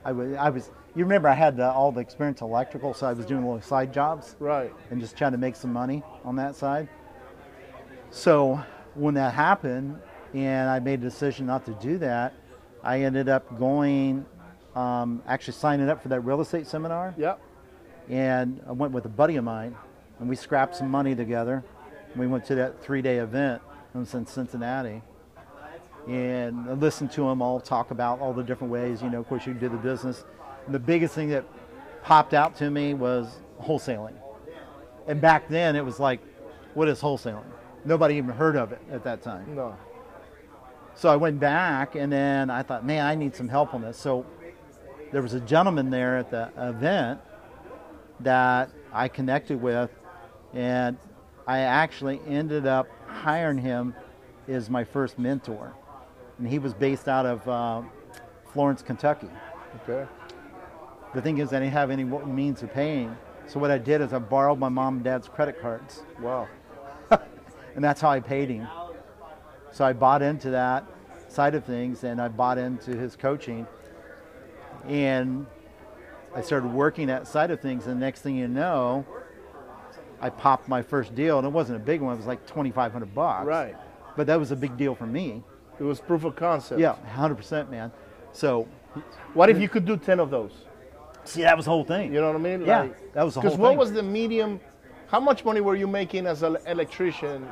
I 0.05 0.13
was, 0.13 0.33
I 0.35 0.49
was. 0.51 0.71
You 0.95 1.05
remember 1.05 1.29
I 1.29 1.35
had 1.35 1.61
uh, 1.61 1.73
all 1.73 1.93
the 1.93 2.01
experience 2.01 2.41
electrical, 2.41 2.95
so 2.95 3.07
I 3.07 3.13
was 3.13 3.25
doing 3.27 3.45
little 3.45 3.61
side 3.61 3.93
jobs 3.93 4.35
Right. 4.39 4.73
and 4.91 5.01
just 5.01 5.17
trying 5.17 5.33
to 5.33 5.39
make 5.39 5.55
some 5.57 5.73
money 5.73 6.03
on 6.25 6.37
that 6.37 6.57
side. 6.57 6.89
So 8.11 8.61
when 8.95 9.15
that 9.15 9.35
happened, 9.35 10.01
and 10.35 10.69
I 10.71 10.79
made 10.79 11.01
a 11.01 11.03
decision 11.03 11.47
not 11.47 11.65
to 11.67 11.73
do 11.75 11.99
that, 11.99 12.35
I 12.83 13.03
ended 13.03 13.29
up 13.29 13.59
going, 13.59 14.25
um, 14.75 15.23
actually 15.27 15.55
signing 15.55 15.89
up 15.89 16.03
for 16.03 16.09
that 16.09 16.21
real 16.21 16.41
estate 16.41 16.67
seminar 16.67 17.15
Yep. 17.19 17.41
and 18.09 18.61
I 18.67 18.73
went 18.73 18.93
with 18.93 19.05
a 19.05 19.09
buddy 19.11 19.37
of 19.37 19.45
mine, 19.45 19.75
and 20.19 20.29
we 20.29 20.37
scrapped 20.37 20.77
some 20.77 20.91
money 20.91 21.15
together. 21.15 21.63
We 22.17 22.27
went 22.27 22.45
to 22.47 22.55
that 22.57 22.83
three-day 22.83 23.19
event. 23.19 23.63
It 23.95 23.99
was 23.99 24.15
in 24.15 24.27
Cincinnati, 24.27 25.03
and 26.09 26.69
I 26.69 26.73
listened 26.73 27.13
to 27.13 27.23
them 27.23 27.43
all 27.43 27.61
talk 27.61 27.91
about 27.91 28.21
all 28.21 28.33
the 28.33 28.43
different 28.43 28.73
ways. 28.73 29.03
You 29.03 29.11
know, 29.11 29.21
of 29.21 29.29
course, 29.29 29.47
you 29.47 29.55
do 29.55 29.69
the 29.69 29.77
business. 29.77 30.25
And 30.67 30.75
the 30.75 30.79
biggest 30.79 31.15
thing 31.15 31.29
that 31.31 31.45
popped 32.03 32.35
out 32.35 32.57
to 32.57 32.71
me 32.71 32.95
was 32.95 33.39
wholesaling. 33.61 34.15
And 35.07 35.21
back 35.21 35.49
then, 35.49 35.77
it 35.77 35.85
was 35.85 35.99
like, 36.01 36.21
what 36.75 36.89
is 36.89 37.01
wholesaling? 37.01 37.45
Nobody 37.85 38.17
even 38.17 38.31
heard 38.31 38.57
of 38.57 38.73
it 38.73 38.81
at 38.91 39.05
that 39.05 39.23
time. 39.23 39.55
No. 39.55 39.77
So 40.95 41.09
I 41.09 41.17
went 41.17 41.41
back, 41.41 41.95
and 41.95 42.13
then 42.13 42.51
I 42.51 42.63
thought, 42.63 42.85
man, 42.85 43.07
I 43.07 43.15
need 43.15 43.35
some 43.35 43.49
help 43.49 43.73
on 43.75 43.83
this. 43.83 43.97
So 43.97 44.27
there 45.13 45.23
was 45.23 45.35
a 45.35 45.41
gentleman 45.41 45.91
there 45.91 46.19
at 46.19 46.31
the 46.31 46.51
event 46.57 47.21
that 48.21 48.71
I 48.93 49.09
connected 49.09 49.61
with, 49.61 49.91
and 50.53 50.99
I 51.47 51.61
actually 51.61 52.21
ended 52.27 52.67
up 52.67 52.87
hiring 53.07 53.59
him 53.59 53.95
as 54.47 54.69
my 54.69 54.85
first 54.85 55.19
mentor. 55.19 55.73
And 56.39 56.47
he 56.47 56.59
was 56.59 56.75
based 56.75 57.09
out 57.09 57.27
of 57.27 57.49
uh, 57.49 57.83
Florence, 58.53 58.83
Kentucky. 58.83 59.29
Okay. 59.83 60.09
The 61.15 61.23
thing 61.23 61.39
is, 61.39 61.53
I 61.53 61.61
didn't 61.61 61.73
have 61.73 61.91
any 61.91 62.05
means 62.05 62.63
of 62.63 62.73
paying. 62.73 63.17
So 63.47 63.59
what 63.59 63.71
I 63.71 63.79
did 63.79 64.01
is 64.01 64.13
I 64.13 64.19
borrowed 64.19 64.59
my 64.59 64.69
mom 64.69 64.97
and 64.97 65.05
dad's 65.05 65.29
credit 65.29 65.61
cards, 65.61 66.03
Wow. 66.21 66.47
And 67.75 67.85
that's 67.85 68.01
how 68.01 68.11
I 68.11 68.21
paid 68.21 68.51
him. 68.51 68.67
So 69.73 69.85
I 69.85 69.93
bought 69.93 70.23
into 70.23 70.51
that 70.51 70.85
side 71.29 71.55
of 71.55 71.65
things, 71.65 72.05
and 72.05 72.21
I 72.21 72.29
bought 72.29 72.59
into 72.59 72.97
his 72.97 73.17
coaching, 73.17 73.67
and 74.87 75.47
I 76.35 76.41
started 76.43 76.73
working 76.73 77.07
that 77.09 77.27
side 77.27 77.51
of 77.51 77.61
things. 77.61 77.87
And 77.87 77.97
the 78.01 78.05
next 78.05 78.23
thing 78.23 78.37
you 78.37 78.49
know, 78.49 79.05
I 80.21 80.31
popped 80.31 80.69
my 80.69 80.83
first 80.83 81.15
deal, 81.15 81.39
and 81.39 81.47
it 81.47 81.51
wasn't 81.53 81.77
a 81.77 81.85
big 81.85 82.01
one; 82.01 82.15
it 82.15 82.19
was 82.19 82.27
like 82.27 82.47
twenty 82.47 82.71
five 82.71 82.93
hundred 82.93 83.15
bucks. 83.15 83.47
Right. 83.47 83.77
But 84.17 84.27
that 84.27 84.39
was 84.39 84.51
a 84.51 84.57
big 84.57 84.77
deal 84.77 84.95
for 84.95 85.07
me. 85.07 85.43
It 85.79 85.85
was 85.85 86.01
proof 86.01 86.25
of 86.25 86.37
concept. 86.37 86.81
Yeah, 86.81 86.97
hundred 87.07 87.37
percent, 87.37 87.71
man. 87.71 87.93
So, 88.33 88.67
What 89.35 89.51
if 89.51 89.59
you 89.61 89.69
could 89.69 89.85
do 89.85 89.97
10 89.97 90.21
of 90.21 90.31
those? 90.31 90.53
see, 91.25 91.43
that 91.43 91.57
was 91.57 91.65
the 91.67 91.71
whole 91.71 91.85
thing. 91.85 92.13
You 92.13 92.21
know 92.21 92.29
what 92.29 92.37
I 92.37 92.39
mean? 92.39 92.61
Yeah, 92.65 92.89
that 93.15 93.23
was 93.25 93.35
the 93.35 93.41
whole 93.41 93.51
Because 93.51 93.59
what 93.59 93.71
thing. 93.71 93.79
was 93.79 93.93
the 93.93 94.03
medium? 94.03 94.61
How 95.11 95.19
much 95.19 95.45
money 95.45 95.61
were 95.61 95.75
you 95.75 95.89
making 95.89 96.27
as 96.27 96.43
an 96.45 96.57
electrician 96.67 97.47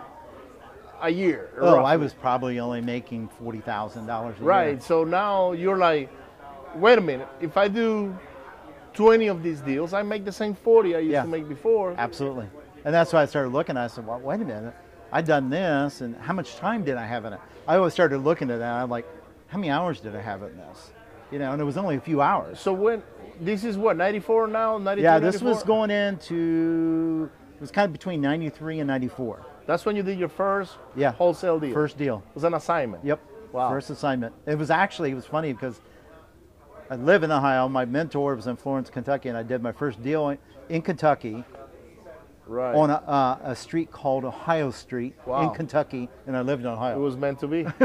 a 1.03 1.11
year? 1.11 1.51
Oh, 1.61 1.75
roughly? 1.77 1.85
I 1.93 1.97
was 1.97 2.15
probably 2.15 2.61
only 2.61 2.81
making 2.81 3.29
forty 3.29 3.61
thousand 3.61 4.07
dollars 4.07 4.37
a 4.37 4.41
year. 4.41 4.49
Right. 4.49 4.69
year. 4.75 4.81
So 4.81 5.05
now 5.05 5.53
you're 5.53 5.77
like, 5.77 6.09
wait 6.77 6.99
a 6.99 7.01
minute. 7.01 7.29
If 7.41 7.57
I 7.57 7.67
do 7.67 8.17
20 8.95 9.27
of 9.27 9.43
these 9.43 9.61
deals, 9.61 9.93
I 9.93 10.03
make 10.03 10.25
the 10.25 10.33
same 10.33 10.55
40 10.55 10.95
I 10.95 10.99
used 11.01 11.13
Yeah. 11.13 11.23
to 11.23 11.29
make 11.29 11.49
before. 11.49 11.95
Absolutely. 11.99 12.47
And 12.85 12.95
that's 12.95 13.13
why 13.13 13.23
I 13.23 13.27
started 13.27 13.51
looking. 13.51 13.77
I 13.77 13.89
said, 13.89 14.07
well, 14.07 14.21
wait 14.21 14.41
a 14.41 14.45
minute. 14.45 14.75
I'd 15.11 15.27
done 15.27 15.51
this, 15.51 16.01
and 16.01 16.17
how 16.17 16.33
much 16.35 16.57
time 16.57 16.85
did 16.85 16.97
I 16.97 17.07
have 17.07 17.25
in 17.25 17.33
it? 17.33 17.41
I 17.67 17.77
always 17.77 17.93
started 17.93 18.19
looking 18.19 18.51
at 18.51 18.59
that. 18.59 18.73
I'm 18.73 18.91
like, 18.91 19.07
how 19.49 19.59
many 19.59 19.71
hours 19.71 20.01
did 20.01 20.15
I 20.15 20.21
have 20.21 20.43
in 20.43 20.57
this? 20.57 20.91
You 21.33 21.39
know, 21.39 21.53
and 21.53 21.61
it 21.61 21.65
was 21.65 21.77
only 21.77 21.97
a 21.97 22.01
few 22.01 22.21
hours. 22.21 22.61
So 22.61 22.73
when 22.73 23.03
this 23.41 23.65
is 23.65 23.77
what 23.77 23.97
94 23.97 24.49
now, 24.49 24.79
93. 24.79 25.03
Yeah, 25.03 25.19
this 25.19 25.43
was 25.43 25.63
going 25.63 25.91
into 25.91 27.31
it 27.59 27.61
was 27.61 27.71
kind 27.73 27.87
of 27.87 27.93
between 27.93 28.21
93 28.21 28.79
and 28.81 28.87
94. 28.87 29.45
That's 29.67 29.85
when 29.85 29.97
you 29.97 30.03
did 30.03 30.19
your 30.19 30.29
first 30.29 30.77
Yeah. 30.97 31.13
wholesale 31.13 31.59
deal. 31.59 31.75
First 31.75 31.99
deal. 31.99 32.23
It 32.31 32.35
was 32.35 32.45
an 32.45 32.55
assignment. 32.55 33.05
Yep. 33.05 33.21
Wow. 33.53 33.69
First 33.71 33.91
assignment. 33.91 34.33
It 34.47 34.57
was 34.57 34.71
actually 34.71 35.11
it 35.11 35.15
was 35.15 35.27
funny 35.27 35.53
because 35.53 35.81
I 36.91 36.95
live 36.97 37.23
in 37.23 37.31
Ohio. 37.31 37.69
My 37.69 37.85
mentor 37.85 38.35
was 38.35 38.47
in 38.47 38.57
Florence, 38.57 38.89
Kentucky, 38.91 39.29
and 39.29 39.37
I 39.37 39.43
did 39.43 39.63
my 39.63 39.73
first 39.73 40.03
deal 40.03 40.29
in, 40.31 40.39
in 40.69 40.83
Kentucky 40.83 41.45
Right. 42.47 42.75
on 42.75 42.89
a, 42.89 42.95
uh, 42.95 43.39
a 43.43 43.55
street 43.55 43.91
called 43.93 44.25
Ohio 44.25 44.71
Street 44.71 45.15
Wow. 45.27 45.43
in 45.43 45.51
Kentucky, 45.55 46.09
and 46.27 46.35
I 46.35 46.41
lived 46.41 46.63
in 46.63 46.69
Ohio. 46.69 46.97
it 46.97 47.01
was 47.03 47.15
meant 47.17 47.39
to 47.41 47.47
be. 47.47 47.67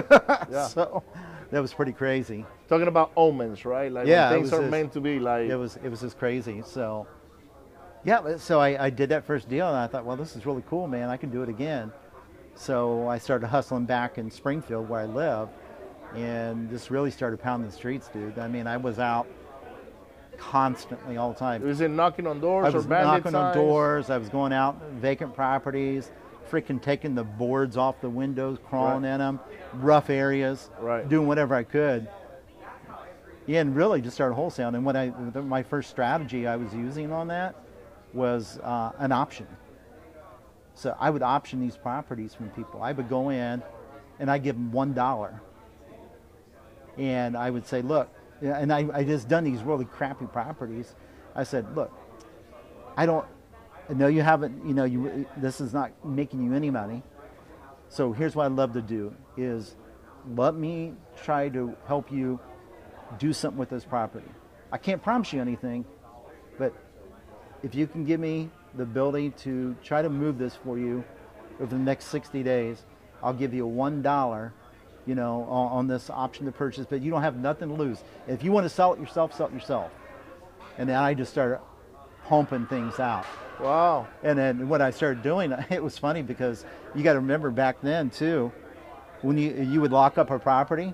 yeah. 0.50 0.68
So 0.68 1.04
that 1.52 1.60
was 1.62 1.74
pretty 1.74 1.92
crazy. 1.92 2.46
Talking 2.70 2.88
about 2.88 3.12
omens, 3.18 3.66
right? 3.66 3.92
Like 3.92 4.08
Yeah, 4.08 4.30
things 4.30 4.54
are 4.54 4.60
just- 4.60 4.72
meant 4.72 4.94
to 4.94 5.02
be. 5.02 5.20
Like 5.20 5.50
It 5.50 5.58
was 5.58 5.76
it 5.84 5.90
was 5.90 6.00
just 6.00 6.18
crazy. 6.18 6.62
So 6.66 7.06
yeah, 8.04 8.38
so 8.38 8.60
I, 8.60 8.86
I 8.86 8.90
did 8.90 9.10
that 9.10 9.26
first 9.26 9.48
deal, 9.50 9.68
and 9.68 9.78
I 9.78 9.88
thought, 9.88 10.06
well, 10.06 10.18
this 10.18 10.36
is 10.36 10.46
really 10.46 10.64
cool, 10.70 10.88
man. 10.88 11.10
I 11.10 11.18
can 11.18 11.30
do 11.30 11.42
it 11.44 11.50
again. 11.50 11.92
So 12.56 13.08
I 13.08 13.18
started 13.18 13.48
hustling 13.48 13.86
back 13.86 14.18
in 14.18 14.30
Springfield, 14.30 14.90
where 14.90 15.02
I 15.02 15.06
live, 15.06 15.50
and 16.16 16.70
just 16.70 16.90
really 16.92 17.12
started 17.12 17.42
pounding 17.42 17.70
the 17.70 17.76
streets, 17.76 18.10
dude. 18.10 18.38
I 18.38 18.48
mean, 18.48 18.68
I 18.68 18.78
was 18.78 19.00
out 19.00 19.28
constantly 20.38 21.18
all 21.18 21.32
the 21.32 21.40
time. 21.40 21.62
was 21.62 21.80
it 21.82 21.90
knocking 21.90 22.28
on 22.28 22.40
doors 22.40 22.66
I 22.66 22.70
was 22.76 22.86
knocking 22.86 23.36
on 23.36 23.56
doors. 23.56 24.10
I 24.10 24.18
was 24.18 24.30
going 24.30 24.52
out 24.52 24.82
vacant 24.94 25.34
properties, 25.34 26.12
freaking 26.52 26.82
taking 26.82 27.16
the 27.16 27.24
boards 27.24 27.78
off 27.78 28.02
the 28.02 28.10
windows, 28.10 28.58
crawling 28.68 29.04
Right. 29.04 29.12
in 29.14 29.20
them, 29.20 29.40
rough 29.76 30.10
areas, 30.10 30.70
Right. 30.80 31.08
doing 31.08 31.28
whatever 31.28 31.56
I 31.56 31.64
could. 31.64 32.08
Yeah, 33.46 33.62
and 33.62 33.76
really 33.76 34.02
just 34.02 34.16
started 34.16 34.36
wholesaling. 34.36 34.76
And 34.76 34.86
what 34.86 34.96
I, 34.96 35.10
my 35.10 35.64
first 35.64 35.90
strategy 35.90 36.48
I 36.48 36.56
was 36.56 36.74
using 36.74 37.12
on 37.12 37.28
that 37.28 37.56
was 38.14 38.60
uh, 38.60 38.92
an 39.00 39.12
option. 39.12 39.48
So 40.76 40.96
I 41.00 41.10
would 41.10 41.22
option 41.22 41.60
these 41.60 41.78
properties 41.78 42.34
from 42.34 42.50
people. 42.50 42.82
I 42.82 42.92
would 42.92 43.10
go 43.10 43.30
in, 43.30 43.62
and 44.20 44.30
I 44.30 44.38
give 44.38 44.56
them 44.56 44.72
one 44.72 44.94
dollar, 44.94 45.42
and 46.98 47.36
I 47.38 47.50
would 47.50 47.68
say, 47.68 47.82
look, 47.82 48.10
and 48.42 48.74
I, 48.74 48.88
I 48.94 49.04
just 49.04 49.28
done 49.28 49.44
these 49.44 49.62
really 49.64 49.86
crappy 49.86 50.26
properties. 50.26 50.96
I 51.36 51.44
said, 51.44 51.76
look, 51.76 51.92
I 52.98 53.06
don't, 53.06 53.26
I 53.90 53.94
know 53.94 54.08
you 54.08 54.22
haven't, 54.22 54.66
you 54.66 54.74
know, 54.74 54.84
you 54.84 55.26
this 55.38 55.62
is 55.62 55.74
not 55.74 55.92
making 56.06 56.44
you 56.44 56.54
any 56.54 56.70
money. 56.70 57.04
So 57.90 58.12
here's 58.12 58.36
what 58.36 58.46
I'd 58.46 58.54
love 58.54 58.74
to 58.74 58.82
do 58.82 59.16
is 59.38 59.76
let 60.36 60.56
me 60.56 60.94
try 61.24 61.50
to 61.50 61.76
help 61.88 62.12
you 62.12 62.40
do 63.20 63.34
something 63.34 63.60
with 63.60 63.70
this 63.70 63.86
property. 63.86 64.30
I 64.72 64.78
can't 64.78 65.02
promise 65.02 65.34
you 65.34 65.42
anything, 65.42 65.86
if 67.64 67.74
you 67.74 67.88
can 67.88 68.04
give 68.04 68.20
me 68.20 68.50
the 68.76 68.84
ability 68.84 69.32
to 69.32 69.76
try 69.84 70.02
to 70.02 70.10
move 70.10 70.38
this 70.38 70.56
for 70.56 70.78
you 70.78 71.04
over 71.60 71.74
the 71.74 71.82
next 71.82 72.06
60 72.06 72.44
days, 72.44 72.84
I'll 73.22 73.34
give 73.34 73.54
you 73.54 73.66
one 73.66 74.02
dollar, 74.02 74.54
you 75.06 75.16
know, 75.16 75.44
on, 75.44 75.72
on 75.72 75.88
this 75.88 76.10
option 76.10 76.46
to 76.46 76.52
purchase. 76.52 76.86
But 76.88 77.02
you 77.02 77.10
don't 77.10 77.22
have 77.22 77.38
nothing 77.38 77.70
to 77.70 77.76
lose. 77.76 78.04
If 78.28 78.44
you 78.44 78.52
want 78.52 78.66
to 78.66 78.70
sell 78.70 78.94
it 78.94 79.00
yourself, 79.00 79.34
sell 79.36 79.48
it 79.48 79.54
yourself. 79.54 79.92
And 80.78 80.90
then 80.90 80.98
I 80.98 81.14
just 81.14 81.32
started 81.32 81.60
pumping 82.26 82.66
things 82.66 83.00
out. 83.00 83.26
Wow. 83.60 84.08
And 84.24 84.38
then 84.38 84.68
what 84.68 84.82
I 84.82 84.92
started 84.92 85.24
doing, 85.24 85.54
it 85.70 85.82
was 85.82 85.98
funny 85.98 86.22
because 86.22 86.66
you 86.94 87.04
got 87.04 87.14
to 87.14 87.20
remember 87.20 87.50
back 87.50 87.78
then 87.82 88.10
too, 88.10 88.52
when 89.22 89.38
you 89.38 89.54
you 89.54 89.80
would 89.80 89.94
lock 89.94 90.18
up 90.18 90.30
a 90.32 90.40
property, 90.40 90.94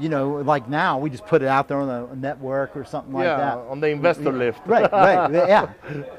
you 0.00 0.08
know, 0.08 0.30
like 0.36 0.68
now 0.68 0.98
we 0.98 1.10
just 1.10 1.26
put 1.26 1.42
it 1.42 1.48
out 1.48 1.68
there 1.68 1.78
on 1.78 2.08
the 2.08 2.16
network 2.16 2.76
or 2.76 2.84
something 2.84 3.12
like 3.12 3.24
yeah, 3.24 3.36
that. 3.36 3.58
on 3.58 3.80
the 3.80 3.88
InvestorLift. 3.88 4.66
Right, 4.66 4.90
right, 4.90 5.32
yeah. 5.32 5.72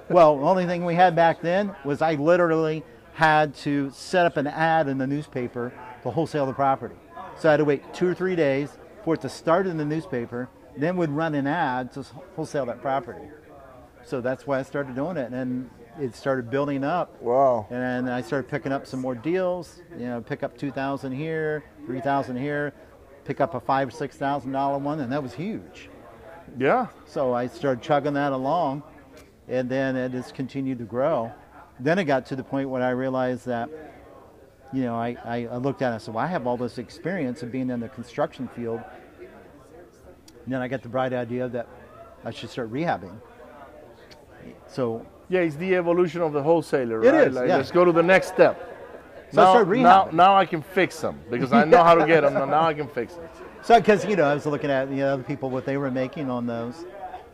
Well, 0.10 0.38
the 0.38 0.46
only 0.46 0.66
thing 0.66 0.86
we 0.86 0.96
had 0.96 1.16
back 1.16 1.42
then 1.42 1.76
was 1.84 2.02
I 2.02 2.14
literally 2.14 2.84
had 3.14 3.56
to 3.56 3.90
set 3.92 4.26
up 4.26 4.38
an 4.38 4.48
ad 4.48 4.88
in 4.88 4.98
the 4.98 5.08
newspaper 5.08 5.74
to 6.04 6.12
wholesale 6.12 6.46
the 6.46 6.54
property. 6.54 6.96
So 7.38 7.50
I 7.50 7.54
had 7.54 7.58
to 7.58 7.66
wait 7.66 7.94
two 7.94 8.08
or 8.08 8.14
three 8.14 8.36
days 8.36 8.78
for 9.04 9.16
it 9.16 9.22
to 9.22 9.30
start 9.30 9.68
in 9.68 9.78
the 9.78 9.86
newspaper, 9.86 10.50
then 10.78 10.96
would 10.98 11.10
run 11.10 11.34
an 11.36 11.48
ad 11.48 11.92
to 11.94 12.04
wholesale 12.36 12.66
that 12.68 12.82
property. 12.82 13.28
So 14.04 14.22
that's 14.22 14.46
why 14.48 14.60
I 14.60 14.64
started 14.64 14.96
doing 14.96 15.18
it, 15.18 15.26
and 15.26 15.34
then 15.34 15.70
it 16.00 16.16
started 16.16 16.50
building 16.50 16.84
up. 16.84 17.22
Wow. 17.22 17.68
And 17.70 18.08
then 18.08 18.14
I 18.14 18.22
started 18.22 18.50
picking 18.50 18.72
up 18.72 18.88
some 18.88 19.00
more 19.00 19.16
deals. 19.16 19.82
You 19.98 20.06
know, 20.06 20.22
pick 20.22 20.44
up 20.44 20.58
two 20.58 20.72
thousand 20.72 21.14
here, 21.14 21.64
three 21.86 22.02
thousand 22.02 22.38
here, 22.38 22.74
pick 23.25 23.42
up 23.42 23.54
a 23.56 23.60
five 23.60 23.88
or 23.90 23.92
six 23.92 24.16
thousand 24.18 24.51
dollar 24.51 24.78
one, 24.78 25.00
and 25.00 25.12
that 25.12 25.22
was 25.22 25.34
huge. 25.34 25.90
Yeah. 26.58 26.88
So 27.06 27.34
I 27.34 27.48
started 27.48 27.82
chugging 27.82 28.13
that 28.13 28.32
along, 28.32 28.84
and 29.48 29.70
then 29.70 29.96
it 29.96 30.12
just 30.12 30.34
continued 30.36 30.80
to 30.80 30.86
grow. 30.86 31.32
Then 31.80 31.98
it 32.00 32.04
got 32.06 32.25
to 32.28 32.36
the 32.36 32.44
point 32.44 32.70
where 32.70 32.84
I 32.84 32.92
realized 32.92 33.46
that, 33.48 33.70
you 34.74 34.84
know, 34.84 34.96
I, 34.96 35.18
I, 35.24 35.48
I 35.48 35.58
looked 35.58 35.82
at 35.82 35.90
it 35.90 35.94
and 35.94 36.01
said, 36.01 36.13
well, 36.13 36.24
I 36.24 36.28
have 36.28 36.46
all 36.46 36.58
this 36.58 36.78
experience 36.78 37.42
of 37.42 37.51
being 37.51 37.70
in 37.70 37.80
the 37.80 37.90
construction 37.90 38.48
field. 38.56 38.82
And 40.44 40.54
then 40.54 40.62
I 40.62 40.68
got 40.68 40.82
the 40.84 40.90
bright 40.90 41.13
idea 41.13 41.48
that 41.50 41.68
I 42.24 42.32
should 42.32 42.50
start 42.50 42.72
rehabbing. 42.72 43.16
So 44.68 45.06
Yeah, 45.30 45.42
it's 45.42 45.56
the 45.56 45.75
evolution 45.75 46.22
of 46.22 46.34
the 46.34 46.44
wholesaler, 46.44 47.04
It 47.04 47.12
right? 47.12 47.28
is, 47.28 47.36
Like, 47.36 47.48
yeah. 47.48 47.58
let's 47.58 47.72
go 47.72 47.86
to 47.86 47.92
the 47.92 48.04
next 48.04 48.28
step. 48.28 48.71
So 49.32 49.42
I 49.42 49.46
now, 49.46 49.52
started 49.52 49.70
rehabbing. 49.70 50.14
now 50.14 50.36
I 50.36 50.46
can 50.46 50.62
fix 50.62 51.00
them 51.00 51.20
because 51.30 51.54
I 51.54 51.64
know 51.64 51.84
how 51.84 51.96
to 51.96 52.06
get 52.06 52.22
them. 52.22 52.34
Now 52.34 52.64
I 52.64 52.74
can 52.74 52.88
fix 52.88 53.14
them. 53.16 53.28
So, 53.64 53.80
because 53.80 54.04
you 54.06 54.16
know, 54.16 54.24
I 54.26 54.34
was 54.34 54.46
looking 54.46 54.70
at 54.72 54.90
the 54.90 55.02
other 55.04 55.24
people 55.24 55.50
what 55.50 55.66
they 55.66 55.78
were 55.78 55.92
making 55.92 56.30
on 56.30 56.48
those, 56.48 56.86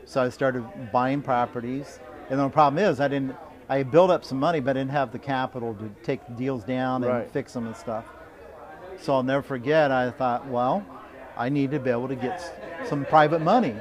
so 0.05 0.21
I 0.21 0.29
started 0.29 0.63
buying 0.91 1.21
properties. 1.21 1.99
And 2.29 2.39
the 2.39 2.49
problem 2.49 2.83
is, 2.83 2.99
I 2.99 3.07
didn't. 3.07 3.35
I 3.69 3.83
built 3.83 4.09
up 4.11 4.23
some 4.23 4.39
money, 4.39 4.59
but 4.59 4.71
I 4.71 4.79
didn't 4.81 4.91
have 4.91 5.11
the 5.11 5.19
capital 5.19 5.73
to 5.75 5.89
take 6.03 6.25
the 6.27 6.33
deals 6.33 6.63
down 6.63 7.03
and 7.03 7.11
Right. 7.11 7.31
fix 7.31 7.53
them 7.53 7.65
and 7.65 7.75
stuff. 7.75 8.05
So 8.99 9.13
I'll 9.13 9.23
never 9.23 9.41
forget. 9.41 9.91
I 9.91 10.11
thought, 10.11 10.47
well, 10.47 10.85
I 11.35 11.49
need 11.49 11.71
to 11.71 11.79
be 11.79 11.89
able 11.89 12.07
to 12.07 12.15
get 12.15 12.41
some 12.85 13.05
private 13.05 13.39
money. 13.39 13.75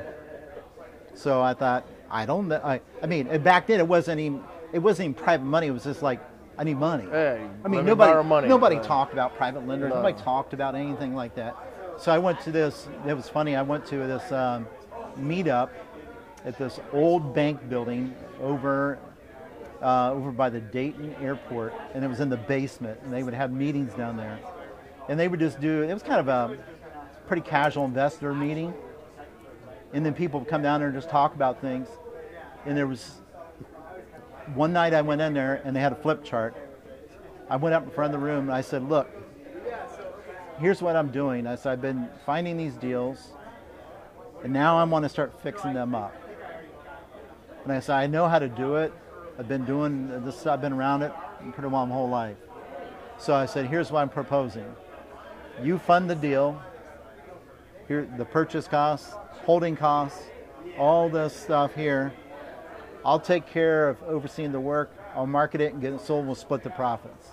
So 1.14 1.40
I 1.40 1.54
thought, 1.54 1.86
I 2.10 2.26
don't 2.26 2.48
know. 2.48 2.60
I, 2.62 2.80
I 3.02 3.06
mean, 3.06 3.26
back 3.42 3.66
then 3.66 3.80
it 3.80 3.86
wasn't 3.88 4.20
even. 4.20 4.42
It 4.72 4.80
wasn't 4.80 5.10
even 5.10 5.14
private 5.14 5.44
money. 5.44 5.68
It 5.68 5.70
was 5.72 5.84
just 5.84 6.02
like, 6.02 6.20
I 6.58 6.64
need 6.64 6.78
money. 6.78 7.06
Hey, 7.10 7.46
I 7.64 7.68
mean, 7.68 7.80
me 7.84 7.86
nobody, 7.90 8.26
money. 8.26 8.48
nobody 8.48 8.76
Right. 8.76 8.84
talked 8.84 9.12
about 9.12 9.36
private 9.36 9.66
lenders. 9.66 9.90
No. 9.90 9.96
Nobody 9.96 10.18
talked 10.22 10.54
about 10.54 10.74
anything 10.74 11.14
like 11.14 11.34
that. 11.34 11.54
So 11.98 12.12
I 12.12 12.18
went 12.18 12.40
to 12.42 12.52
this. 12.52 12.88
It 13.06 13.14
was 13.14 13.28
funny. 13.28 13.56
I 13.56 13.62
went 13.62 13.86
to 13.86 13.96
this 13.98 14.32
um, 14.32 14.66
meetup 15.18 15.70
at 16.44 16.56
this 16.58 16.80
old 16.92 17.34
bank 17.34 17.68
building 17.68 18.14
over 18.40 18.98
uh, 19.82 20.12
over 20.12 20.30
by 20.32 20.48
the 20.48 20.60
Dayton 20.60 21.14
airport, 21.20 21.74
and 21.94 22.02
it 22.04 22.08
was 22.08 22.20
in 22.20 22.28
the 22.30 22.36
basement. 22.36 22.98
And 23.02 23.12
they 23.12 23.22
would 23.22 23.34
have 23.34 23.52
meetings 23.52 23.92
down 23.94 24.16
there, 24.16 24.38
and 25.08 25.20
they 25.20 25.28
would 25.28 25.40
just 25.40 25.60
do. 25.60 25.82
It 25.82 25.92
was 25.92 26.02
kind 26.02 26.20
of 26.20 26.28
a 26.28 26.56
pretty 27.26 27.42
casual 27.42 27.84
investor 27.84 28.32
meeting, 28.32 28.72
and 29.92 30.04
then 30.06 30.14
people 30.14 30.40
would 30.40 30.48
come 30.48 30.62
down 30.62 30.80
there 30.80 30.88
and 30.88 30.96
just 30.96 31.10
talk 31.10 31.34
about 31.34 31.60
things. 31.60 31.88
And 32.64 32.76
there 32.76 32.86
was 32.86 33.20
one 34.54 34.72
night 34.72 34.94
I 34.94 35.02
went 35.02 35.20
in 35.20 35.34
there 35.34 35.60
and 35.64 35.74
they 35.74 35.80
had 35.80 35.92
a 35.92 35.96
flip 35.96 36.24
chart. 36.24 36.56
I 37.48 37.56
went 37.56 37.74
up 37.74 37.84
in 37.84 37.90
front 37.90 38.14
of 38.14 38.20
the 38.20 38.26
room 38.26 38.44
and 38.44 38.52
I 38.52 38.60
said, 38.60 38.88
Look, 38.88 39.08
here's 40.58 40.82
what 40.82 40.96
I'm 40.96 41.10
doing. 41.10 41.46
I 41.46 41.56
said, 41.56 41.72
I've 41.72 41.82
been 41.82 42.08
finding 42.24 42.56
these 42.56 42.74
deals 42.74 43.32
and 44.42 44.52
now 44.52 44.78
I 44.78 44.84
want 44.84 45.04
to 45.04 45.08
start 45.08 45.40
fixing 45.42 45.74
them 45.74 45.94
up. 45.94 46.14
And 47.64 47.72
I 47.72 47.80
said, 47.80 47.96
I 47.96 48.06
know 48.06 48.28
how 48.28 48.38
to 48.38 48.48
do 48.48 48.76
it. 48.76 48.92
I've 49.38 49.48
been 49.48 49.64
doing 49.64 50.08
this, 50.24 50.46
I've 50.46 50.60
been 50.60 50.72
around 50.72 51.02
it 51.02 51.12
pretty 51.52 51.68
well 51.68 51.86
my 51.86 51.94
whole 51.94 52.08
life. 52.08 52.36
So 53.18 53.34
I 53.34 53.46
said, 53.46 53.66
Here's 53.66 53.90
what 53.90 54.00
I'm 54.00 54.08
proposing. 54.08 54.66
You 55.62 55.78
fund 55.78 56.10
the 56.10 56.14
deal, 56.14 56.60
here 57.88 58.08
the 58.16 58.24
purchase 58.24 58.68
costs, 58.68 59.12
holding 59.44 59.76
costs, 59.76 60.22
all 60.78 61.08
this 61.08 61.34
stuff 61.34 61.74
here. 61.74 62.12
I'll 63.06 63.20
take 63.20 63.46
care 63.46 63.88
of 63.88 64.02
overseeing 64.02 64.50
the 64.50 64.58
work. 64.58 64.90
I'll 65.14 65.28
market 65.28 65.60
it 65.60 65.72
and 65.72 65.80
get 65.80 65.92
it 65.92 66.00
sold. 66.00 66.26
We'll 66.26 66.34
split 66.34 66.64
the 66.64 66.70
profits. 66.70 67.28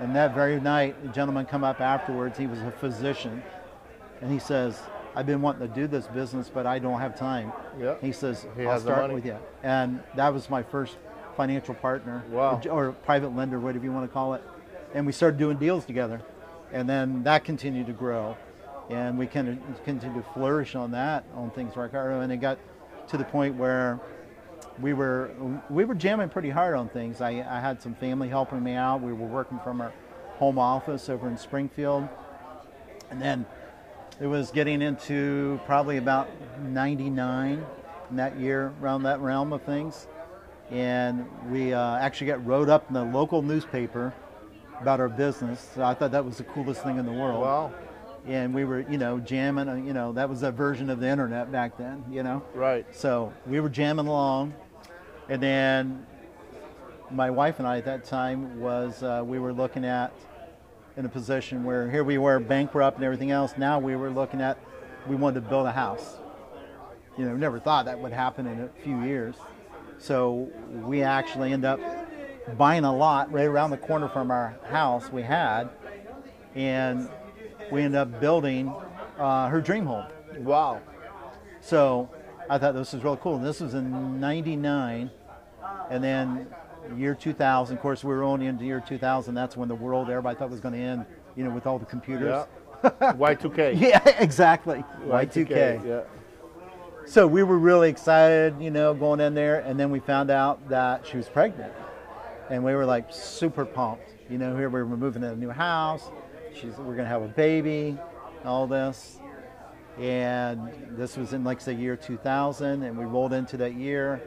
And 0.00 0.14
that 0.14 0.34
very 0.34 0.60
night, 0.60 0.96
a 1.02 1.08
gentleman 1.08 1.46
come 1.46 1.64
up 1.64 1.80
afterwards. 1.80 2.36
He 2.36 2.46
was 2.46 2.60
a 2.60 2.70
physician, 2.70 3.42
and 4.20 4.30
he 4.30 4.38
says, 4.38 4.82
"I've 5.16 5.24
been 5.24 5.40
wanting 5.40 5.66
to 5.66 5.74
do 5.74 5.86
this 5.86 6.06
business, 6.08 6.50
but 6.52 6.66
I 6.66 6.78
don't 6.78 7.00
have 7.00 7.16
time." 7.16 7.54
Yeah. 7.80 7.94
He 8.02 8.12
says, 8.12 8.46
He 8.54 8.66
"I'll 8.66 8.78
start 8.80 9.10
with 9.10 9.24
you." 9.24 9.38
And 9.62 10.02
that 10.14 10.34
was 10.34 10.50
my 10.50 10.62
first 10.62 10.98
financial 11.38 11.74
partner, 11.74 12.22
Wow. 12.30 12.60
or, 12.66 12.88
or 12.88 12.92
private 12.92 13.34
lender, 13.34 13.58
whatever 13.58 13.86
you 13.86 13.92
want 13.92 14.06
to 14.06 14.12
call 14.12 14.34
it. 14.34 14.42
And 14.92 15.06
we 15.06 15.12
started 15.12 15.38
doing 15.38 15.56
deals 15.56 15.86
together, 15.86 16.20
and 16.70 16.86
then 16.86 17.22
that 17.22 17.44
continued 17.44 17.86
to 17.86 17.94
grow, 17.94 18.36
and 18.90 19.18
we 19.18 19.26
kind 19.26 19.48
of 19.48 19.84
continued 19.84 20.22
to 20.22 20.32
flourish 20.34 20.74
on 20.74 20.90
that 20.90 21.24
on 21.34 21.50
things 21.50 21.76
like 21.76 21.94
our 21.94 22.10
and 22.10 22.30
it 22.30 22.38
got 22.38 22.58
to 23.08 23.16
the 23.16 23.24
point 23.24 23.56
where 23.56 23.98
we 24.80 24.92
were 24.92 25.30
we 25.68 25.84
were 25.84 25.94
jamming 25.94 26.28
pretty 26.28 26.50
hard 26.50 26.74
on 26.74 26.88
things. 26.88 27.20
I, 27.20 27.30
I 27.30 27.60
had 27.60 27.82
some 27.82 27.94
family 27.94 28.28
helping 28.28 28.62
me 28.62 28.74
out. 28.74 29.00
We 29.02 29.12
were 29.12 29.26
working 29.26 29.58
from 29.62 29.80
our 29.80 29.92
home 30.36 30.58
office 30.58 31.08
over 31.08 31.28
in 31.28 31.36
Springfield, 31.36 32.08
and 33.10 33.20
then 33.20 33.46
it 34.20 34.26
was 34.26 34.50
getting 34.50 34.82
into 34.82 35.60
probably 35.66 35.98
about 35.98 36.30
'99 36.60 37.66
in 38.10 38.16
that 38.16 38.38
year, 38.38 38.72
around 38.80 39.04
that 39.04 39.20
realm 39.20 39.52
of 39.52 39.62
things, 39.62 40.06
and 40.70 41.26
we 41.50 41.72
uh, 41.72 41.96
actually 41.96 42.28
got 42.28 42.44
wrote 42.46 42.68
up 42.68 42.88
in 42.88 42.94
the 42.94 43.04
local 43.04 43.42
newspaper 43.42 44.12
about 44.80 45.00
our 45.00 45.08
business. 45.08 45.70
So 45.74 45.82
I 45.82 45.94
thought 45.94 46.12
that 46.12 46.24
was 46.24 46.38
the 46.38 46.44
coolest 46.44 46.82
thing 46.82 46.98
in 46.98 47.06
the 47.06 47.12
world 47.12 47.40
Wow. 47.42 47.72
And 48.26 48.54
we 48.54 48.64
were, 48.64 48.80
you 48.80 48.98
know, 48.98 49.18
jamming. 49.18 49.68
uh, 49.68 49.74
You 49.74 49.92
know, 49.92 50.12
that 50.12 50.28
was 50.28 50.42
a 50.42 50.50
version 50.52 50.90
of 50.90 51.00
the 51.00 51.08
internet 51.08 51.50
back 51.50 51.76
then. 51.76 52.04
You 52.10 52.22
know, 52.22 52.42
Right. 52.54 52.86
so 52.94 53.32
we 53.46 53.60
were 53.60 53.68
jamming 53.68 54.06
along, 54.06 54.54
and 55.28 55.42
then 55.42 56.06
my 57.10 57.30
wife 57.30 57.58
and 57.58 57.68
I 57.68 57.78
at 57.78 57.84
that 57.84 58.04
time 58.04 58.60
was 58.60 59.02
uh, 59.02 59.22
we 59.24 59.38
were 59.38 59.52
looking 59.52 59.84
at 59.84 60.12
in 60.96 61.04
a 61.04 61.08
position 61.08 61.64
where 61.64 61.90
here 61.90 62.04
we 62.04 62.18
were 62.18 62.38
bankrupt 62.38 62.96
and 62.96 63.04
everything 63.04 63.30
else. 63.30 63.54
Now 63.56 63.78
we 63.78 63.96
were 63.96 64.10
looking 64.10 64.40
at 64.40 64.58
we 65.06 65.16
wanted 65.16 65.42
to 65.42 65.48
build 65.48 65.66
a 65.66 65.72
house. 65.72 66.16
You 67.18 67.26
know, 67.26 67.36
never 67.36 67.58
thought 67.58 67.84
that 67.86 67.98
would 67.98 68.12
happen 68.12 68.46
in 68.46 68.60
a 68.60 68.68
few 68.82 69.02
years. 69.02 69.34
So 69.98 70.48
we 70.84 71.02
actually 71.02 71.52
end 71.52 71.64
up 71.64 71.80
buying 72.56 72.84
a 72.84 72.94
lot 72.94 73.30
right 73.32 73.46
around 73.46 73.70
the 73.70 73.76
corner 73.76 74.08
from 74.08 74.30
our 74.30 74.56
house 74.68 75.10
we 75.12 75.22
had, 75.22 75.68
and 76.54 77.08
we 77.72 77.82
ended 77.82 77.98
up 77.98 78.20
building 78.20 78.72
uh, 79.18 79.48
her 79.48 79.60
dream 79.60 79.86
home. 79.86 80.06
Wow. 80.38 80.80
So 81.60 82.10
I 82.48 82.58
thought 82.58 82.74
this 82.74 82.92
was 82.92 83.02
really 83.02 83.18
cool. 83.20 83.36
And 83.36 83.44
this 83.44 83.60
was 83.60 83.74
in 83.74 84.20
'99, 84.20 85.10
and 85.90 86.04
then 86.04 86.46
year 86.96 87.14
2000. 87.14 87.76
Of 87.76 87.82
course, 87.82 88.04
we 88.04 88.12
were 88.14 88.22
only 88.22 88.46
into 88.46 88.64
year 88.64 88.82
2000. 88.86 89.34
That's 89.34 89.56
when 89.56 89.68
the 89.68 89.74
world 89.74 90.10
everybody 90.10 90.38
thought 90.38 90.50
was 90.50 90.60
going 90.60 90.74
to 90.74 90.80
end. 90.80 91.06
You 91.34 91.44
know, 91.44 91.50
with 91.50 91.66
all 91.66 91.78
the 91.78 91.86
computers. 91.86 92.44
Yeah. 92.84 92.90
Y2K. 93.00 93.80
Yeah, 93.80 94.06
exactly. 94.18 94.84
Y2K. 95.06 95.86
Yeah. 95.86 96.00
So 97.06 97.26
we 97.26 97.42
were 97.42 97.58
really 97.58 97.88
excited, 97.88 98.54
you 98.60 98.70
know, 98.70 98.92
going 98.92 99.20
in 99.20 99.34
there, 99.34 99.60
and 99.60 99.80
then 99.80 99.90
we 99.90 99.98
found 99.98 100.30
out 100.30 100.68
that 100.68 101.06
she 101.06 101.16
was 101.16 101.28
pregnant, 101.28 101.72
and 102.50 102.62
we 102.62 102.74
were 102.74 102.84
like 102.84 103.06
super 103.10 103.64
pumped. 103.64 104.08
You 104.28 104.38
know, 104.38 104.56
here 104.56 104.68
we 104.68 104.82
were 104.82 104.96
moving 104.96 105.22
to 105.22 105.30
a 105.30 105.36
new 105.36 105.50
house. 105.50 106.10
She's 106.54 106.76
we're 106.76 106.94
gonna 106.96 107.08
have 107.08 107.22
a 107.22 107.28
baby, 107.28 107.98
all 108.44 108.66
this, 108.66 109.18
and 109.98 110.70
this 110.90 111.16
was 111.16 111.32
in 111.32 111.44
like 111.44 111.60
say 111.60 111.74
year 111.74 111.96
2000, 111.96 112.82
and 112.82 112.96
we 112.96 113.04
rolled 113.04 113.32
into 113.32 113.56
that 113.58 113.74
year, 113.74 114.22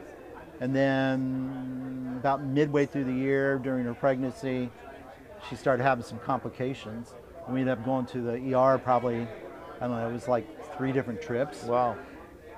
and 0.60 0.74
then 0.74 2.16
about 2.18 2.42
midway 2.44 2.86
through 2.86 3.04
the 3.04 3.12
year 3.12 3.58
during 3.58 3.84
her 3.84 3.94
pregnancy, 3.94 4.70
she 5.48 5.56
started 5.56 5.82
having 5.82 6.04
some 6.04 6.18
complications. 6.18 7.14
We 7.48 7.60
ended 7.60 7.78
up 7.78 7.84
going 7.84 8.06
to 8.06 8.20
the 8.20 8.54
ER 8.54 8.78
probably, 8.78 9.28
I 9.80 9.86
don't 9.86 9.92
know, 9.92 10.08
it 10.08 10.12
was 10.12 10.26
like 10.26 10.76
three 10.76 10.90
different 10.92 11.22
trips 11.22 11.62
Wow. 11.64 11.96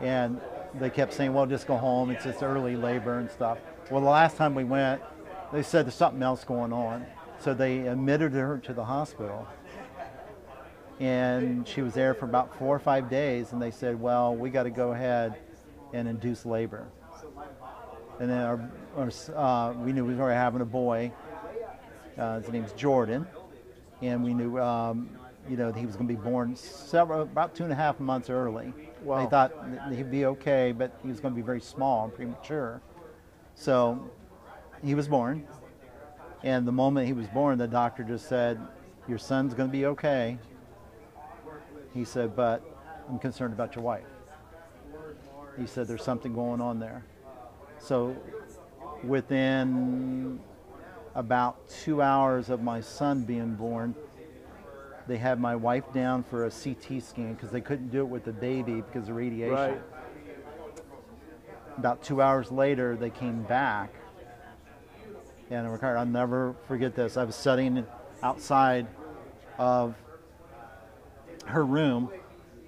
and 0.00 0.40
they 0.74 0.90
kept 0.90 1.12
saying, 1.12 1.32
"Well, 1.34 1.46
just 1.46 1.66
go 1.66 1.76
home. 1.76 2.10
It's 2.10 2.24
just 2.24 2.42
early 2.42 2.76
labor 2.76 3.18
and 3.18 3.30
stuff." 3.30 3.58
Well, 3.90 4.00
the 4.00 4.08
last 4.08 4.36
time 4.36 4.54
we 4.54 4.64
went, 4.64 5.02
they 5.52 5.62
said 5.62 5.86
there's 5.86 5.94
something 5.94 6.22
else 6.22 6.44
going 6.44 6.72
on, 6.72 7.06
so 7.38 7.54
they 7.54 7.86
admitted 7.86 8.32
her 8.32 8.58
to 8.58 8.72
the 8.74 8.84
hospital, 8.84 9.46
and 11.00 11.66
she 11.66 11.82
was 11.82 11.94
there 11.94 12.14
for 12.14 12.24
about 12.24 12.56
four 12.58 12.74
or 12.74 12.78
five 12.78 13.08
days. 13.08 13.52
And 13.52 13.62
they 13.62 13.70
said, 13.70 14.00
"Well, 14.00 14.34
we 14.34 14.50
got 14.50 14.64
to 14.64 14.70
go 14.70 14.92
ahead 14.92 15.36
and 15.92 16.08
induce 16.08 16.44
labor." 16.44 16.88
And 18.20 18.28
then 18.28 18.38
our, 18.38 18.70
our 18.96 19.10
uh, 19.36 19.72
we 19.74 19.92
knew 19.92 20.04
we 20.04 20.14
were 20.14 20.32
having 20.32 20.60
a 20.60 20.66
boy. 20.66 21.12
Uh, 22.16 22.40
his 22.40 22.48
name's 22.48 22.72
Jordan, 22.72 23.24
and 24.02 24.24
we 24.24 24.34
knew, 24.34 24.58
um, 24.58 25.08
you 25.48 25.56
know, 25.56 25.70
that 25.70 25.78
he 25.78 25.86
was 25.86 25.94
going 25.94 26.08
to 26.08 26.14
be 26.14 26.20
born 26.20 26.56
several, 26.56 27.22
about 27.22 27.54
two 27.54 27.62
and 27.62 27.72
a 27.72 27.76
half 27.76 28.00
months 28.00 28.28
early. 28.28 28.72
Wow. 29.04 29.22
They 29.22 29.30
thought 29.30 29.52
that 29.70 29.92
he'd 29.92 30.10
be 30.10 30.26
okay, 30.26 30.72
but 30.72 30.98
he 31.00 31.08
was 31.08 31.20
going 31.20 31.32
to 31.32 31.36
be 31.36 31.46
very 31.46 31.60
small 31.60 32.06
and 32.06 32.12
premature. 32.14 32.82
So 33.54 34.10
he 34.82 34.96
was 34.96 35.06
born, 35.06 35.46
and 36.42 36.66
the 36.66 36.72
moment 36.72 37.06
he 37.06 37.12
was 37.12 37.28
born, 37.28 37.56
the 37.56 37.68
doctor 37.68 38.02
just 38.02 38.28
said, 38.28 38.60
"Your 39.06 39.18
son's 39.18 39.54
going 39.54 39.68
to 39.68 39.72
be 39.72 39.86
okay." 39.86 40.38
He 41.94 42.04
said, 42.04 42.36
"But 42.36 42.62
I'm 43.08 43.18
concerned 43.18 43.52
about 43.52 43.74
your 43.74 43.84
wife." 43.84 44.06
He 45.56 45.66
said, 45.66 45.86
"There's 45.88 46.04
something 46.04 46.34
going 46.34 46.60
on 46.60 46.78
there." 46.78 47.04
So 47.78 48.16
within 49.04 50.40
about 51.14 51.66
two 51.68 52.02
hours 52.02 52.50
of 52.50 52.62
my 52.62 52.80
son 52.80 53.24
being 53.24 53.54
born, 53.54 53.94
they 55.06 55.16
had 55.16 55.40
my 55.40 55.56
wife 55.56 55.90
down 55.92 56.22
for 56.22 56.44
a 56.44 56.50
CT 56.50 57.00
scan 57.00 57.34
because 57.34 57.50
they 57.50 57.60
couldn't 57.60 57.88
do 57.88 58.00
it 58.00 58.08
with 58.08 58.24
the 58.24 58.32
baby 58.32 58.82
because 58.82 59.08
of 59.08 59.16
radiation. 59.16 59.54
Right. 59.54 59.80
About 61.76 62.02
two 62.02 62.20
hours 62.20 62.52
later, 62.52 62.96
they 62.96 63.10
came 63.10 63.42
back. 63.42 63.90
And 65.50 65.70
Ricardo, 65.72 66.00
I'll 66.00 66.06
never 66.06 66.54
forget 66.66 66.94
this. 66.94 67.16
I 67.16 67.24
was 67.24 67.36
sitting 67.36 67.86
outside 68.22 68.86
of 69.58 69.94
her 71.48 71.64
room 71.64 72.10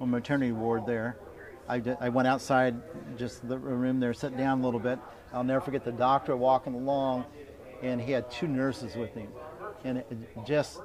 on 0.01 0.11
maternity 0.11 0.53
ward 0.53 0.87
there. 0.87 1.16
I, 1.69 1.79
did, 1.79 1.97
I 2.01 2.09
went 2.09 2.27
outside 2.27 2.75
just 3.16 3.47
the 3.49 3.57
room 3.59 4.01
there, 4.01 4.12
sat 4.12 4.37
down 4.37 4.61
a 4.61 4.64
little 4.64 4.81
bit. 4.81 4.99
I'll 5.33 5.45
never 5.45 5.61
forget 5.61 5.85
the 5.85 5.93
doctor 5.93 6.37
walking 6.37 6.75
along, 6.75 7.25
and 7.83 8.01
he 8.01 8.11
had 8.12 8.31
two 8.31 8.49
nurses 8.49 8.97
with 8.97 9.14
him. 9.14 9.29
And 9.85 9.99
it, 9.99 10.45
just, 10.47 10.81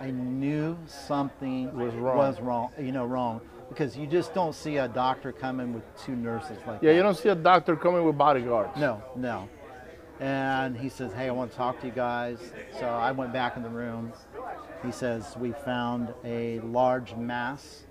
I 0.00 0.10
knew 0.10 0.78
something 0.86 1.76
Was 1.76 1.94
wrong. 1.94 2.16
was 2.16 2.40
wrong, 2.40 2.70
you 2.78 2.92
know, 2.92 3.04
wrong. 3.04 3.40
Because 3.68 3.96
you 3.96 4.06
just 4.06 4.34
don't 4.34 4.54
see 4.54 4.76
a 4.78 4.88
doctor 4.88 5.32
coming 5.32 5.72
with 5.74 5.82
two 6.04 6.14
nurses 6.16 6.58
like 6.66 6.82
Yeah, 6.82 6.90
that. 6.90 6.96
you 6.96 7.02
don't 7.02 7.16
see 7.16 7.28
a 7.28 7.34
doctor 7.34 7.76
coming 7.76 8.04
with 8.04 8.16
bodyguards. 8.16 8.76
No, 8.76 9.02
no. 9.16 9.48
And 10.20 10.76
he 10.76 10.90
says, 10.90 11.12
Hey, 11.14 11.28
I 11.28 11.30
want 11.30 11.50
to 11.50 11.56
talk 11.56 11.80
to 11.80 11.86
you 11.86 11.92
guys. 11.92 12.38
So 12.78 12.86
I 12.86 13.10
went 13.10 13.32
back 13.32 13.56
in 13.56 13.62
the 13.62 13.70
room. 13.70 14.12
He 14.84 14.92
says, 14.92 15.34
We 15.38 15.52
found 15.52 16.12
a 16.24 16.60
large 16.60 17.14
mass 17.16 17.84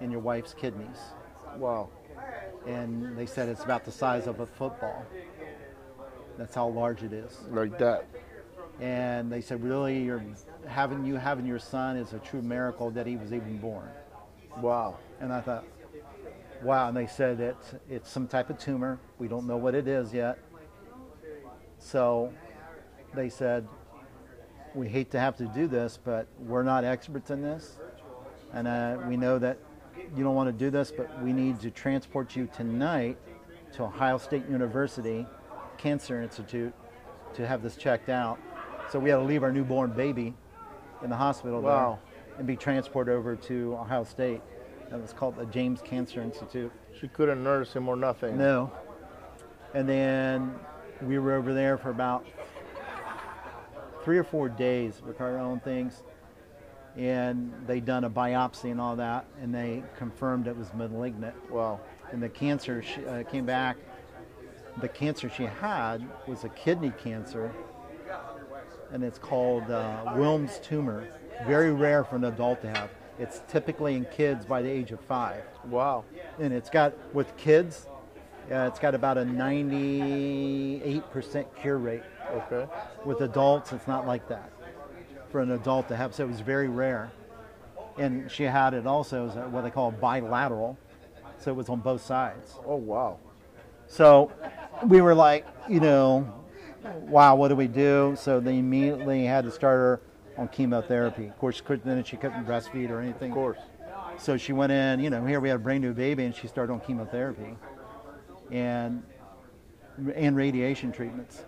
in 0.00 0.10
your 0.10 0.20
wife's 0.20 0.52
kidneys. 0.52 0.98
Wow. 1.56 1.88
And 2.66 3.16
they 3.16 3.24
said 3.24 3.48
it's 3.48 3.64
about 3.64 3.84
the 3.84 3.92
size 3.92 4.26
of 4.26 4.40
a 4.40 4.46
football. 4.46 5.06
That's 6.36 6.54
how 6.54 6.68
large 6.68 7.02
it 7.02 7.12
is. 7.14 7.38
Like 7.50 7.78
that. 7.78 8.06
And 8.78 9.32
they 9.32 9.40
said, 9.40 9.62
Really, 9.62 10.02
you're 10.02 10.22
having 10.66 11.04
you 11.04 11.16
having 11.16 11.46
your 11.46 11.58
son 11.58 11.96
is 11.96 12.12
a 12.12 12.18
true 12.18 12.42
miracle 12.42 12.90
that 12.90 13.06
he 13.06 13.16
was 13.16 13.32
even 13.32 13.56
born. 13.56 13.88
Wow. 14.60 14.98
And 15.20 15.32
I 15.32 15.40
thought, 15.40 15.64
wow. 16.62 16.88
And 16.88 16.96
they 16.96 17.06
said 17.06 17.40
it's, 17.40 17.74
it's 17.88 18.10
some 18.10 18.26
type 18.26 18.50
of 18.50 18.58
tumor. 18.58 19.00
We 19.18 19.28
don't 19.28 19.46
know 19.46 19.56
what 19.56 19.74
it 19.74 19.88
is 19.88 20.12
yet. 20.12 20.38
So 21.78 22.32
they 23.14 23.28
said, 23.28 23.66
we 24.74 24.88
hate 24.88 25.10
to 25.12 25.20
have 25.20 25.36
to 25.36 25.46
do 25.46 25.66
this, 25.66 25.98
but 26.02 26.26
we're 26.38 26.62
not 26.62 26.84
experts 26.84 27.30
in 27.30 27.42
this. 27.42 27.78
And 28.52 28.68
uh, 28.68 28.98
we 29.08 29.16
know 29.16 29.38
that 29.38 29.58
you 30.16 30.22
don't 30.24 30.34
want 30.34 30.48
to 30.48 30.64
do 30.64 30.70
this, 30.70 30.92
but 30.92 31.22
we 31.22 31.32
need 31.32 31.60
to 31.60 31.70
transport 31.70 32.36
you 32.36 32.48
tonight 32.54 33.16
to 33.72 33.84
Ohio 33.84 34.18
State 34.18 34.48
University 34.48 35.26
Cancer 35.76 36.22
Institute 36.22 36.72
to 37.34 37.46
have 37.46 37.62
this 37.62 37.76
checked 37.76 38.08
out. 38.08 38.38
So 38.90 38.98
we 38.98 39.10
had 39.10 39.16
to 39.16 39.22
leave 39.22 39.42
our 39.42 39.52
newborn 39.52 39.90
baby 39.90 40.34
in 41.02 41.10
the 41.10 41.16
hospital 41.16 41.60
Wow. 41.60 41.98
there 42.26 42.38
and 42.38 42.46
be 42.46 42.56
transported 42.56 43.14
over 43.14 43.36
to 43.36 43.74
Ohio 43.74 44.04
State. 44.04 44.40
That 44.90 45.00
was 45.00 45.12
called 45.12 45.36
the 45.36 45.44
James 45.46 45.82
Cancer 45.82 46.22
Institute. 46.22 46.72
She 46.98 47.08
couldn't 47.08 47.42
nurse 47.42 47.72
him 47.74 47.88
or 47.88 47.96
nothing. 47.96 48.38
No. 48.38 48.72
And 49.74 49.86
then 49.88 50.54
we 51.02 51.18
were 51.18 51.32
over 51.34 51.54
there 51.54 51.78
for 51.78 51.90
about 51.90 52.26
three 54.04 54.18
or 54.18 54.24
four 54.24 54.48
days 54.48 55.02
with 55.06 55.20
our 55.20 55.38
own 55.38 55.60
things. 55.60 56.02
And 56.96 57.52
they 57.66 57.78
done 57.80 58.04
a 58.04 58.10
biopsy 58.10 58.70
and 58.72 58.80
all 58.80 58.96
that, 58.96 59.26
and 59.40 59.54
they 59.54 59.84
confirmed 59.96 60.48
it 60.48 60.56
was 60.56 60.72
malignant. 60.74 61.34
Well, 61.50 61.80
And 62.10 62.22
the 62.22 62.28
cancer 62.28 62.82
she, 62.82 63.04
uh, 63.06 63.22
came 63.24 63.44
back. 63.44 63.76
The 64.80 64.88
cancer 64.88 65.28
she 65.28 65.44
had 65.44 66.04
was 66.26 66.44
a 66.44 66.48
kidney 66.50 66.92
cancer, 66.98 67.52
and 68.92 69.04
it's 69.04 69.18
called 69.18 69.70
uh, 69.70 70.04
Wilms 70.16 70.62
tumor. 70.62 71.06
Very 71.46 71.72
rare 71.72 72.02
for 72.04 72.16
an 72.16 72.24
adult 72.24 72.62
to 72.62 72.68
have. 72.68 72.90
It's 73.18 73.42
typically 73.48 73.94
in 73.94 74.04
kids 74.06 74.46
by 74.46 74.62
the 74.62 74.70
age 74.70 74.92
of 74.92 75.00
five 75.00 75.42
Wow. 75.64 76.04
and 76.38 76.52
it's 76.52 76.70
got 76.70 76.94
with 77.14 77.36
kids, 77.36 77.86
uh, 78.50 78.66
it's 78.66 78.78
got 78.78 78.94
about 78.94 79.18
a 79.18 79.22
98% 79.22 81.46
cure 81.60 81.78
rate. 81.78 82.02
Okay. 82.32 82.66
With 83.04 83.20
adults, 83.20 83.72
it's 83.72 83.86
not 83.86 84.06
like 84.06 84.26
that. 84.28 84.50
For 85.30 85.40
an 85.40 85.50
adult 85.52 85.88
to 85.88 85.96
have, 85.96 86.14
so 86.14 86.24
it 86.24 86.28
was 86.28 86.40
very 86.40 86.68
rare. 86.68 87.10
And 87.98 88.30
she 88.30 88.44
had 88.44 88.74
it 88.74 88.86
also 88.86 89.28
as 89.28 89.34
what 89.50 89.64
they 89.64 89.70
call 89.70 89.90
bilateral, 89.90 90.78
so 91.38 91.50
it 91.50 91.54
was 91.54 91.68
on 91.68 91.80
both 91.80 92.02
sides. 92.02 92.54
Oh 92.64 92.76
wow. 92.76 93.18
So 93.86 94.30
we 94.86 95.00
were 95.00 95.14
like, 95.14 95.46
you 95.68 95.80
know, 95.80 96.32
wow, 97.00 97.34
what 97.34 97.48
do 97.48 97.56
we 97.56 97.66
do? 97.66 98.14
So 98.18 98.40
they 98.40 98.58
immediately 98.58 99.24
had 99.24 99.44
to 99.44 99.50
start 99.50 99.76
her 99.76 100.00
on 100.36 100.48
chemotherapy. 100.48 101.26
Of 101.26 101.38
course, 101.38 101.60
then 101.84 102.04
she 102.04 102.16
couldn't 102.16 102.46
breastfeed 102.46 102.90
or 102.90 103.00
anything. 103.00 103.32
Of 103.32 103.34
course. 103.34 103.58
So 104.18 104.36
she 104.36 104.52
went 104.52 104.72
in, 104.72 105.00
you 105.00 105.10
know, 105.10 105.24
here 105.24 105.40
we 105.40 105.48
had 105.48 105.56
a 105.56 105.60
brand 105.60 105.82
new 105.82 105.92
baby, 105.92 106.24
and 106.24 106.34
she 106.34 106.48
started 106.48 106.72
on 106.72 106.80
chemotherapy, 106.80 107.56
and 108.50 109.02
and 110.14 110.36
radiation 110.36 110.92
treatments. 110.92 111.42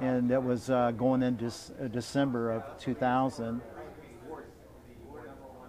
And 0.00 0.30
that 0.30 0.42
was 0.42 0.70
uh, 0.70 0.92
going 0.92 1.22
into 1.22 1.46
uh, 1.46 1.88
December 1.88 2.52
of 2.52 2.78
2000. 2.78 3.60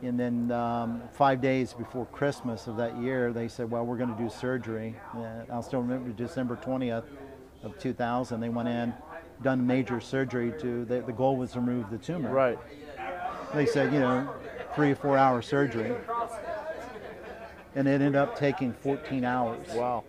And 0.04 0.20
then 0.20 0.52
um, 0.52 1.04
five 1.14 1.42
days 1.42 1.74
before 1.74 2.06
Christmas 2.08 2.68
of 2.68 2.78
that 2.78 2.98
year, 2.98 3.34
they 3.34 3.48
said, 3.48 3.70
"Well, 3.70 3.86
we're 3.86 3.98
going 3.98 4.16
to 4.16 4.22
do 4.22 4.30
surgery." 4.30 4.96
And 5.14 5.52
I'll 5.52 5.62
still 5.62 5.82
remember 5.82 6.10
December 6.12 6.56
20th 6.56 7.04
of 7.62 7.78
2000. 7.78 8.40
They 8.40 8.50
went 8.50 8.70
in, 8.70 8.94
done 9.44 9.68
major 9.68 10.00
surgery 10.00 10.54
to. 10.60 10.86
The, 10.86 11.02
the 11.02 11.12
goal 11.12 11.38
was 11.38 11.52
to 11.52 11.60
remove 11.60 11.92
the 11.92 12.00
tumor. 12.00 12.32
Right. 12.32 12.58
They 13.54 13.66
said, 13.66 13.94
you 13.94 14.00
know, 14.00 14.34
three 14.74 14.92
or 14.92 14.96
four 14.96 15.18
hour 15.18 15.42
surgery, 15.42 15.94
and 17.76 17.88
it 17.88 17.92
ended 17.92 18.16
up 18.16 18.38
taking 18.38 18.74
14 18.74 19.24
hours. 19.24 19.68
Wow. 19.74 20.04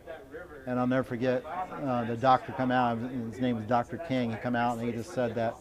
And 0.66 0.78
I'll 0.78 0.86
never 0.86 1.02
forget 1.02 1.44
uh, 1.44 2.04
the 2.04 2.16
doctor 2.16 2.52
come 2.52 2.70
out. 2.70 2.98
His 2.98 3.40
name 3.40 3.56
was 3.56 3.66
Dr. 3.66 3.98
King. 3.98 4.30
He 4.30 4.36
come 4.36 4.54
out 4.54 4.78
and 4.78 4.86
he 4.86 4.92
just 4.92 5.12
said 5.12 5.34
that, 5.34 5.56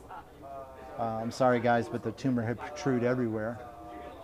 uh, 1.00 1.04
"I'm 1.04 1.32
sorry 1.32 1.60
guys, 1.60 1.90
but 1.90 2.04
the 2.04 2.12
tumor 2.12 2.44
had 2.44 2.60
protruded 2.60 3.04
everywhere, 3.04 3.60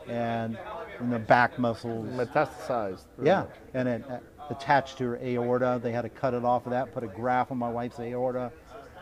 and 0.07 0.57
in 0.99 1.09
the 1.09 1.19
back 1.19 1.57
muscles. 1.57 2.07
Metastasized. 2.09 3.05
Yeah, 3.21 3.41
much. 3.41 3.49
and 3.73 3.87
it 3.87 4.03
uh, 4.09 4.19
attached 4.49 4.97
to 4.99 5.05
her 5.05 5.19
aorta. 5.23 5.79
They 5.81 5.91
had 5.91 6.03
to 6.03 6.09
cut 6.09 6.33
it 6.33 6.43
off 6.43 6.65
of 6.65 6.71
that, 6.71 6.93
put 6.93 7.03
a 7.03 7.07
graft 7.07 7.51
on 7.51 7.57
my 7.57 7.69
wife's 7.69 7.99
aorta, 7.99 8.51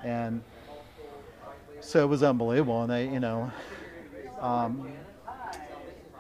and 0.04 0.42
so 1.80 2.04
it 2.04 2.08
was 2.08 2.24
unbelievable. 2.24 2.84
And 2.84 2.92
they, 2.92 3.08
you 3.10 3.20
know, 3.20 3.52
um, 4.40 4.92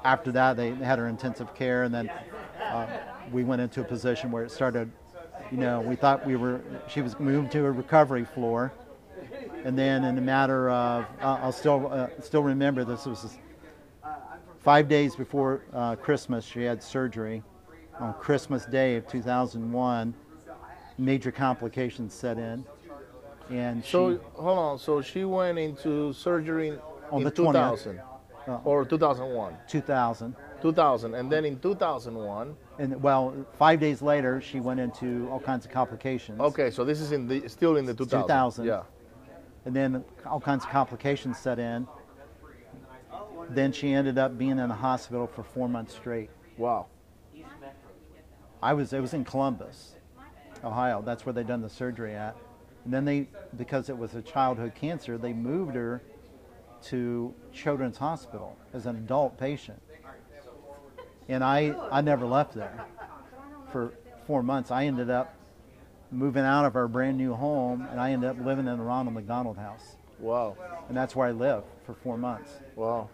after 0.03 0.31
that 0.33 0.57
they 0.57 0.71
had 0.71 0.99
her 0.99 1.07
intensive 1.07 1.53
care, 1.55 1.83
and 1.83 1.93
then 1.93 2.09
uh, 2.75 2.87
we 3.31 3.43
went 3.43 3.61
into 3.61 3.81
a 3.81 3.83
position 3.83 4.31
where 4.31 4.43
it 4.43 4.51
started. 4.51 4.91
You 5.51 5.57
know, 5.57 5.81
we 5.81 5.95
thought 5.95 6.25
we 6.25 6.35
were. 6.35 6.61
She 6.87 7.01
was 7.01 7.19
moved 7.19 7.51
to 7.53 7.65
a 7.65 7.71
recovery 7.71 8.25
floor, 8.25 8.73
and 9.63 9.77
then 9.77 10.03
in 10.03 10.17
a 10.17 10.21
matter 10.21 10.69
of, 10.69 11.05
uh, 11.21 11.39
I'll 11.41 11.51
still 11.51 11.87
uh, 11.91 12.07
still 12.21 12.43
remember 12.43 12.83
this 12.83 13.05
was 13.05 13.37
five 14.59 14.87
days 14.87 15.15
before 15.15 15.61
uh, 15.73 15.95
Christmas. 15.95 16.45
She 16.45 16.63
had 16.63 16.81
surgery 16.81 17.43
on 17.99 18.13
Christmas 18.15 18.65
Day 18.65 18.95
of 18.97 19.07
2001. 19.07 20.13
Major 20.97 21.29
complications 21.31 22.13
set 22.13 22.37
in, 22.37 22.63
and 23.49 23.83
she, 23.83 23.91
So 23.91 24.17
hold 24.33 24.57
on. 24.57 24.79
So 24.79 25.01
she 25.01 25.25
went 25.25 25.59
into 25.59 26.13
surgery 26.13 26.79
On 27.11 27.19
in 27.19 27.25
the 27.25 27.31
20th. 27.31 27.83
2000 27.83 27.99
Uh, 28.47 28.59
or 28.63 28.85
2001. 28.85 29.57
2000. 29.67 30.35
2000, 30.65 31.13
and 31.13 31.31
then 31.31 31.45
in 31.45 31.59
2001. 31.59 32.55
And 32.79 33.01
well, 33.03 33.35
five 33.57 33.79
days 33.79 34.01
later, 34.01 34.41
she 34.41 34.59
went 34.59 34.79
into 34.79 35.29
all 35.31 35.39
kinds 35.39 35.63
of 35.63 35.71
complications. 35.71 36.39
Okay, 36.39 36.71
so 36.71 36.83
this 36.83 36.99
is 36.99 37.11
in 37.11 37.27
the 37.27 37.47
still 37.47 37.77
in 37.77 37.85
the 37.85 37.93
2000. 37.93 38.23
2000. 38.23 38.65
Yeah. 38.65 38.81
And 39.65 39.75
then 39.75 40.03
all 40.25 40.39
kinds 40.39 40.63
of 40.63 40.71
complications 40.71 41.37
set 41.37 41.59
in. 41.59 41.87
Then 43.49 43.71
she 43.71 43.93
ended 43.93 44.17
up 44.17 44.39
being 44.39 44.57
in 44.57 44.69
the 44.69 44.75
hospital 44.75 45.27
for 45.27 45.43
four 45.43 45.69
months 45.69 45.93
straight. 45.93 46.31
Wow. 46.57 46.87
I 48.63 48.73
was 48.73 48.91
it 48.91 49.01
was 49.01 49.13
in 49.13 49.23
Columbus, 49.23 49.95
Ohio. 50.63 51.03
That's 51.03 51.27
where 51.27 51.33
they 51.33 51.43
done 51.43 51.61
the 51.61 51.69
surgery 51.69 52.15
at. 52.15 52.35
And 52.85 52.93
then 52.93 53.05
they 53.05 53.27
because 53.55 53.89
it 53.89 53.97
was 53.97 54.15
a 54.15 54.21
childhood 54.23 54.73
cancer, 54.73 55.19
they 55.19 55.33
moved 55.33 55.75
her 55.75 56.01
to 56.85 57.33
Children's 57.53 57.97
Hospital 57.97 58.57
as 58.73 58.87
an 58.87 58.95
adult 58.95 59.37
patient. 59.37 59.79
And 61.27 61.43
I 61.43 61.75
I 61.91 62.01
never 62.01 62.25
left 62.25 62.53
there 62.53 62.85
for 63.71 63.91
4 64.27 64.43
months. 64.43 64.71
I 64.71 64.85
ended 64.85 65.09
up 65.09 65.35
moving 66.11 66.43
out 66.43 66.65
of 66.65 66.75
our 66.75 66.87
brand 66.87 67.17
new 67.17 67.33
home 67.33 67.87
and 67.89 67.99
I 67.99 68.11
ended 68.11 68.29
up 68.29 68.37
living 68.37 68.67
in 68.67 68.77
the 68.77 68.83
Ronald 68.83 69.15
McDonald 69.15 69.57
house. 69.57 69.97
Wow. 70.19 70.55
And 70.87 70.95
that's 70.95 71.15
where 71.15 71.27
I 71.27 71.31
lived 71.31 71.65
for 71.85 71.93
4 71.93 72.17
months. 72.17 72.51
Wow. 72.75 73.09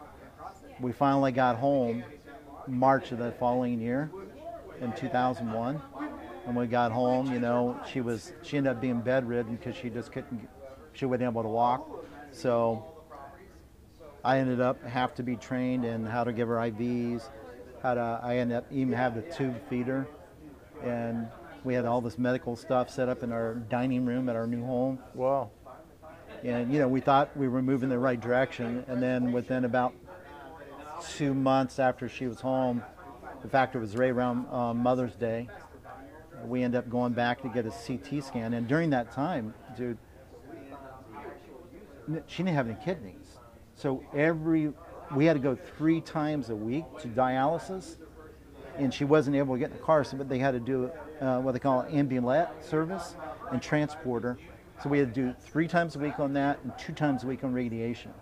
We 0.80 0.91
finally 0.91 1.32
got 1.32 1.58
home 1.58 2.04
March 2.67 3.12
of 3.12 3.17
the 3.17 3.32
following 3.34 3.80
year 3.82 4.12
in 4.80 4.93
2001. 4.93 5.82
And 6.47 6.56
we 6.56 6.65
got 6.67 6.91
home, 6.91 7.32
you 7.32 7.39
know, 7.39 7.80
she 7.91 8.02
was 8.02 8.34
she 8.41 8.58
ended 8.58 8.74
up 8.74 8.82
being 8.82 9.02
bedridden 9.02 9.56
because 9.56 9.76
she 9.76 9.89
just 9.89 10.12
couldn't 10.12 10.47
she 10.93 11.06
wasn't 11.06 11.30
able 11.30 11.43
to 11.43 11.50
walk. 11.50 11.88
So 12.32 12.84
I 14.24 14.39
ended 14.39 14.60
up 14.60 14.84
have 14.84 15.15
to 15.15 15.24
be 15.24 15.36
trained 15.36 15.86
in 15.86 16.06
how 16.06 16.24
to 16.24 16.34
give 16.34 16.47
her 16.47 16.56
IVs, 16.56 17.30
how 17.82 17.94
to 17.96 18.20
I 18.24 18.38
ended 18.38 18.58
up 18.58 18.65
even 18.72 18.94
have 18.94 19.15
the 19.15 19.22
tube 19.22 19.56
feeder. 19.70 20.08
And 20.84 21.28
we 21.63 21.74
had 21.74 21.86
all 21.86 22.02
this 22.02 22.17
medical 22.17 22.56
stuff 22.56 22.89
set 22.89 23.10
up 23.10 23.24
in 23.24 23.32
our 23.32 23.56
dining 23.56 24.06
room 24.06 24.30
at 24.30 24.36
our 24.36 24.48
new 24.48 24.63
home. 24.65 25.00
Wow. 25.13 25.52
and 26.44 26.72
you 26.74 26.80
know 26.80 26.88
we 26.88 27.02
thought 27.02 27.36
we 27.38 27.48
were 27.48 27.62
moving 27.62 27.86
in 27.86 27.89
the 27.89 28.00
right 28.00 28.20
direction. 28.20 28.84
And 28.88 29.02
then 29.02 29.32
within 29.32 29.65
about 29.65 29.94
two 31.10 31.34
months 31.34 31.80
after 31.80 32.08
she 32.08 32.28
was 32.28 32.39
home 32.39 32.84
in 33.44 33.50
fact 33.50 33.76
it 33.76 33.80
was 33.80 33.96
right 33.96 34.12
around 34.12 34.48
um, 34.54 34.78
mother's 34.78 35.15
day 35.15 35.48
we 36.46 36.62
ended 36.62 36.78
up 36.78 36.89
going 36.89 37.13
back 37.13 37.41
to 37.41 37.50
get 37.50 37.65
a 37.65 37.72
ct 37.72 38.24
scan. 38.24 38.54
And 38.54 38.67
during 38.67 38.91
that 38.91 39.12
time 39.12 39.54
dude 39.78 39.98
she 42.28 42.44
didn't 42.44 42.56
have 42.56 42.67
any 42.67 42.78
kidneys. 42.84 43.39
So 43.76 44.04
every 44.15 44.74
we 45.15 45.26
had 45.26 45.34
to 45.34 45.39
go 45.39 45.56
three 45.78 46.02
times 46.02 46.50
a 46.50 46.56
week 46.56 46.86
to 47.02 47.08
dialysis 47.08 47.97
and 48.78 48.93
she 48.93 49.04
wasn't 49.04 49.36
able 49.36 49.56
to 49.56 49.60
get 49.60 49.71
in 49.71 49.78
the 49.78 49.84
car, 49.84 50.04
so 50.04 50.17
but 50.17 50.30
they 50.30 50.39
had 50.39 50.52
to 50.52 50.60
do 50.60 50.89
uh, 51.19 51.39
what 51.39 51.52
they 51.52 51.60
call 51.60 51.82
an 51.82 51.93
ambulette 51.93 52.63
service 52.63 53.15
and 53.52 53.62
transport 53.62 54.24
her. 54.24 54.38
So 54.82 54.89
we 54.89 55.00
had 55.00 55.13
to 55.13 55.21
do 55.21 55.36
three 55.39 55.67
times 55.67 55.95
a 55.95 56.00
week 56.00 56.19
on 56.19 56.34
that 56.34 56.60
and 56.63 56.71
two 56.78 56.93
times 56.93 57.24
a 57.24 57.28
week 57.28 57.43
on 57.43 57.54
radiation. 57.54 58.13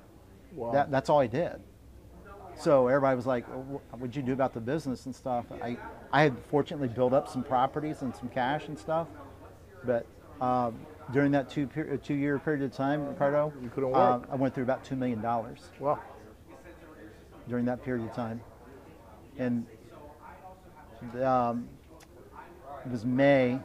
Wow. 0.54 0.71
That, 0.71 0.91
that's 0.91 1.10
all 1.10 1.19
I 1.19 1.28
did. 1.28 1.62
So 2.56 2.88
everybody 2.88 3.15
was 3.15 3.25
like, 3.25 3.45
"Oh, 3.49 3.60
"What 3.60 3.99
would 4.02 4.15
you 4.15 4.21
do 4.21 4.34
about 4.34 4.54
the 4.54 4.60
business 4.60 5.06
and 5.06 5.15
stuff?" 5.15 5.45
I, 5.63 5.78
I 6.12 6.23
had 6.23 6.36
fortunately 6.49 6.89
built 6.89 7.13
up 7.13 7.30
some 7.30 7.43
properties 7.43 8.02
and 8.02 8.13
some 8.13 8.28
cash 8.28 8.67
and 8.67 8.78
stuff, 8.78 9.08
but 9.86 10.06
um, 10.41 10.75
during 11.13 11.32
that 11.32 11.49
two 11.49 11.67
two 12.04 12.15
year 12.15 12.38
period 12.38 12.63
of 12.63 12.73
time, 12.73 13.08
Ricardo, 13.08 13.54
You 13.62 13.69
couldn't 13.69 13.95
uh, 13.95 14.17
work. 14.17 14.28
I 14.30 14.36
went 14.36 14.54
through 14.54 14.63
about 14.63 14.84
two 14.84 14.97
million 14.97 15.21
dollars 15.21 15.60
wow. 15.80 15.99
During 17.50 17.66
that 17.66 17.84
period 17.84 18.08
of 18.08 18.16
time. 18.16 18.40
And 19.38 19.66
um, 21.24 21.68
it 22.86 22.92
was 22.92 23.06
May 23.06 23.60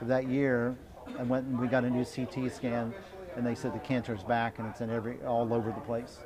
of 0.00 0.08
that 0.08 0.28
year. 0.28 0.76
I 1.18 1.22
went 1.22 1.46
and 1.46 1.58
we 1.58 1.66
got 1.66 1.84
a 1.84 1.90
new 1.90 2.04
CT 2.04 2.52
scan, 2.52 2.94
and 3.36 3.46
they 3.46 3.54
said 3.54 3.74
the 3.74 3.78
cancer's 3.78 4.22
back 4.22 4.58
and 4.58 4.68
it's 4.68 4.80
in 4.80 4.90
every 4.90 5.16
all 5.22 5.52
over 5.52 5.70
the 5.70 5.80
place. 5.80 6.18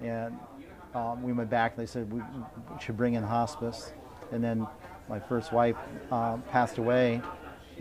And 0.00 0.38
um, 0.94 1.22
we 1.22 1.32
went 1.32 1.48
back. 1.48 1.72
And 1.72 1.82
they 1.82 1.90
said 1.90 2.12
we, 2.12 2.20
should 2.80 2.96
bring 2.96 3.14
in 3.14 3.22
hospice. 3.22 3.92
And 4.32 4.42
then 4.42 4.66
my 5.08 5.20
first 5.20 5.52
wife 5.52 5.76
uh, 6.10 6.36
passed 6.50 6.78
away 6.78 7.22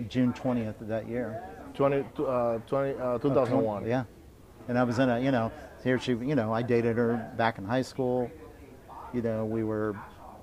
June 0.07 0.33
20th 0.33 0.81
of 0.81 0.87
that 0.87 1.07
year. 1.07 1.43
20, 1.73 2.05
uh, 2.25 2.57
20, 2.59 2.99
uh, 2.99 3.17
2001. 3.17 3.87
Yeah. 3.87 4.03
And 4.67 4.77
I 4.77 4.83
was 4.83 4.99
in 4.99 5.09
a, 5.09 5.19
you 5.19 5.31
know, 5.31 5.51
here 5.83 5.99
she, 5.99 6.11
you 6.13 6.35
know, 6.35 6.53
I 6.53 6.61
dated 6.61 6.97
her 6.97 7.31
back 7.37 7.57
in 7.57 7.65
high 7.65 7.81
school. 7.81 8.29
You 9.13 9.21
know, 9.21 9.45
we 9.45 9.63
were 9.63 9.95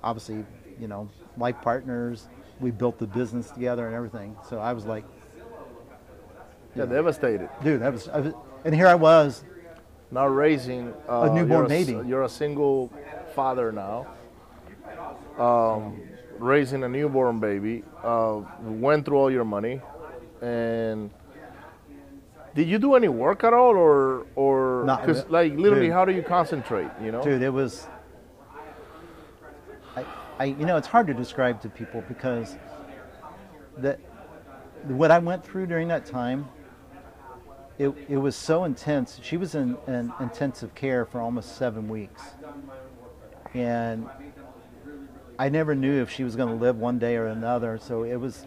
obviously, 0.03 0.45
you 0.79 0.87
know, 0.87 1.09
life 1.37 1.55
partners. 1.61 2.27
We 2.59 2.71
built 2.71 2.99
the 2.99 3.07
business 3.07 3.49
together 3.51 3.87
and 3.87 3.95
everything. 3.95 4.35
So 4.49 4.59
I 4.59 4.73
was 4.73 4.85
like, 4.85 5.05
Yeah, 6.75 6.85
devastated. 6.85 7.49
dude, 7.63 7.81
that 7.81 7.93
was, 7.93 8.07
I 8.09 8.19
was 8.19 8.33
and 8.65 8.75
here 8.75 8.87
I 8.87 8.95
was. 8.95 9.43
Now 10.11 10.27
raising 10.27 10.93
uh, 11.07 11.27
newborn 11.27 11.49
you're 11.49 11.67
baby. 11.67 11.91
You're 12.07 12.23
a 12.23 12.29
single 12.29 12.91
father 13.35 13.71
now. 13.71 14.07
Um, 15.37 16.01
raising 16.39 16.83
a 16.83 16.89
newborn 16.89 17.39
baby. 17.39 17.83
Uh, 18.03 18.41
went 18.61 19.05
through 19.05 19.17
all 19.17 19.31
your 19.31 19.45
money, 19.45 19.81
and 20.41 21.11
did 22.59 22.67
you 22.67 22.77
do 22.77 22.95
any 22.95 23.07
work 23.07 23.45
at 23.45 23.53
all, 23.53 23.73
or 23.77 24.25
or 24.35 24.83
because 24.83 25.25
like 25.29 25.53
literally, 25.53 25.85
dude. 25.85 25.93
how 25.93 26.03
do 26.03 26.11
you 26.11 26.21
concentrate? 26.21 26.89
You 27.01 27.13
know. 27.13 27.23
Dude, 27.23 27.41
it 27.41 27.53
was. 27.53 27.87
I, 29.95 30.05
I, 30.39 30.43
you 30.43 30.65
know, 30.65 30.75
it's 30.75 30.87
hard 30.87 31.07
to 31.07 31.13
describe 31.13 31.61
to 31.61 31.69
people 31.69 32.03
because 32.09 32.57
that 33.77 34.01
what 34.83 35.09
I 35.09 35.19
went 35.19 35.45
through 35.45 35.67
during 35.67 35.87
that 35.87 36.05
time. 36.05 36.49
It, 37.77 37.93
it 38.09 38.17
was 38.17 38.35
so 38.35 38.65
intense. 38.65 39.21
She 39.23 39.37
was 39.37 39.55
in, 39.55 39.77
in 39.87 40.11
intensive 40.19 40.75
care 40.75 41.05
for 41.05 41.21
almost 41.21 41.55
seven 41.55 41.87
weeks, 41.87 42.21
and 43.53 44.05
I 45.39 45.47
never 45.47 45.75
knew 45.75 46.01
if 46.01 46.11
she 46.11 46.25
was 46.25 46.35
going 46.35 46.49
to 46.49 46.55
live 46.55 46.75
one 46.75 46.99
day 46.99 47.15
or 47.15 47.27
another. 47.27 47.79
So 47.81 48.03
it 48.03 48.17
was, 48.17 48.45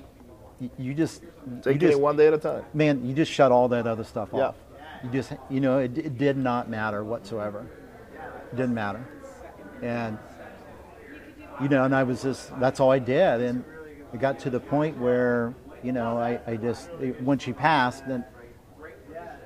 you 0.78 0.94
just, 0.94 1.22
you 1.22 1.60
Taking 1.62 1.80
just 1.80 1.92
it 1.94 2.00
one 2.00 2.16
day 2.16 2.26
at 2.28 2.34
a 2.34 2.38
time. 2.38 2.64
man, 2.74 3.04
you 3.06 3.14
just 3.14 3.30
shut 3.32 3.50
all 3.52 3.68
that 3.68 3.86
other 3.86 4.04
stuff 4.04 4.30
Yeah. 4.32 4.48
off. 4.48 4.54
You 5.02 5.10
just, 5.10 5.32
you 5.50 5.60
know, 5.60 5.78
it, 5.78 5.96
it 5.98 6.18
did 6.18 6.36
not 6.36 6.68
matter 6.70 7.02
whatsoever. 7.02 7.66
It 8.52 8.56
didn't 8.56 8.74
matter. 8.74 9.04
And, 9.82 10.16
you 11.60 11.68
know, 11.68 11.84
and 11.84 11.94
I 11.94 12.02
was 12.04 12.22
just, 12.22 12.58
that's 12.60 12.78
all 12.80 12.90
I 12.90 12.98
did. 12.98 13.40
And 13.40 13.64
it 14.12 14.20
got 14.20 14.38
to 14.40 14.50
the 14.50 14.60
point 14.60 14.98
where, 14.98 15.54
you 15.82 15.92
know, 15.92 16.18
I, 16.18 16.38
I 16.46 16.56
just, 16.56 16.88
it, 17.00 17.20
when 17.22 17.38
she 17.38 17.52
passed, 17.52 18.06
then, 18.06 18.24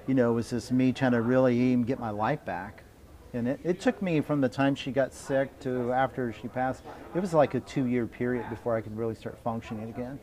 you 0.06 0.14
know, 0.14 0.30
it 0.30 0.34
was 0.34 0.50
just 0.50 0.70
me 0.72 0.92
trying 0.92 1.12
to 1.12 1.22
really 1.22 1.56
even 1.58 1.84
get 1.84 1.98
my 1.98 2.10
life 2.10 2.44
back. 2.44 2.82
And 3.32 3.48
it, 3.48 3.60
it 3.64 3.80
took 3.80 4.00
me 4.00 4.20
from 4.20 4.40
the 4.40 4.48
time 4.48 4.74
she 4.74 4.92
got 4.92 5.12
sick 5.12 5.58
to 5.60 5.92
after 5.92 6.32
she 6.32 6.48
passed, 6.48 6.82
it 7.14 7.20
was 7.20 7.34
like 7.34 7.54
a 7.54 7.60
two 7.60 7.86
year 7.86 8.06
period 8.06 8.48
before 8.50 8.76
I 8.76 8.80
could 8.80 8.96
really 8.96 9.14
start 9.14 9.38
functioning 9.42 9.88
again. 9.88 10.18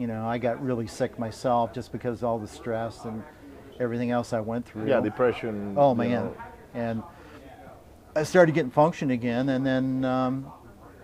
You 0.00 0.06
know, 0.06 0.26
I 0.26 0.38
got 0.38 0.64
really 0.64 0.86
sick 0.86 1.18
myself 1.18 1.74
just 1.74 1.92
because 1.92 2.20
of 2.20 2.24
all 2.24 2.38
the 2.38 2.48
stress 2.48 3.04
and 3.04 3.22
everything 3.78 4.10
else 4.10 4.32
I 4.32 4.40
went 4.40 4.64
through. 4.64 4.88
Yeah, 4.88 5.00
depression. 5.00 5.74
Oh 5.76 5.90
you 5.90 5.96
man, 5.98 6.24
know. 6.24 6.36
and 6.72 7.02
I 8.16 8.22
started 8.22 8.54
getting 8.54 8.70
function 8.70 9.10
again, 9.10 9.50
and 9.50 9.64
then 9.66 10.06
um, 10.06 10.50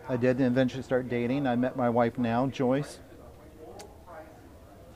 I 0.09 0.17
did 0.17 0.41
eventually 0.41 0.83
start 0.83 1.11
dating. 1.11 1.47
I 1.47 1.57
met 1.57 1.77
my 1.77 1.91
wife 1.91 2.17
now, 2.17 2.47
Joyce, 2.47 3.01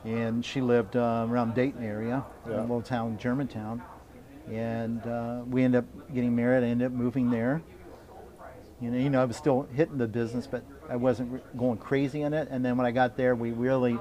and 0.07 0.43
she 0.43 0.63
lived 0.63 0.97
uh, 0.97 1.27
around 1.29 1.55
Dayton 1.55 1.85
area, 1.85 2.25
in 2.47 2.53
Yeah. 2.53 2.61
a 2.61 2.63
little 2.63 2.81
town, 2.81 3.19
Germantown, 3.19 3.83
and 4.51 5.07
uh, 5.07 5.43
we 5.47 5.63
ended 5.63 5.85
up 5.85 6.15
getting 6.15 6.35
married. 6.35 6.65
I 6.65 6.69
ended 6.69 6.87
up 6.87 6.93
moving 6.93 7.29
there. 7.29 7.61
You 8.81 8.93
know, 8.93 8.97
you 8.97 9.11
know, 9.11 9.21
I 9.21 9.27
was 9.27 9.37
still 9.37 9.69
hitting 9.75 9.99
the 9.99 10.09
business, 10.09 10.47
but 10.47 10.65
I 10.91 10.97
wasn't 10.97 11.57
going 11.57 11.79
crazy 11.79 12.23
in 12.23 12.35
it. 12.35 12.49
And 12.51 12.65
then 12.65 12.77
when 12.77 12.85
I 12.85 12.91
got 12.91 13.17
there, 13.17 13.37
we 13.37 13.53
really 13.53 13.97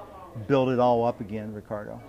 built 0.47 0.69
it 0.69 0.79
all 0.79 1.05
up 1.05 1.21
again, 1.21 1.53
Ricardo. 1.53 2.01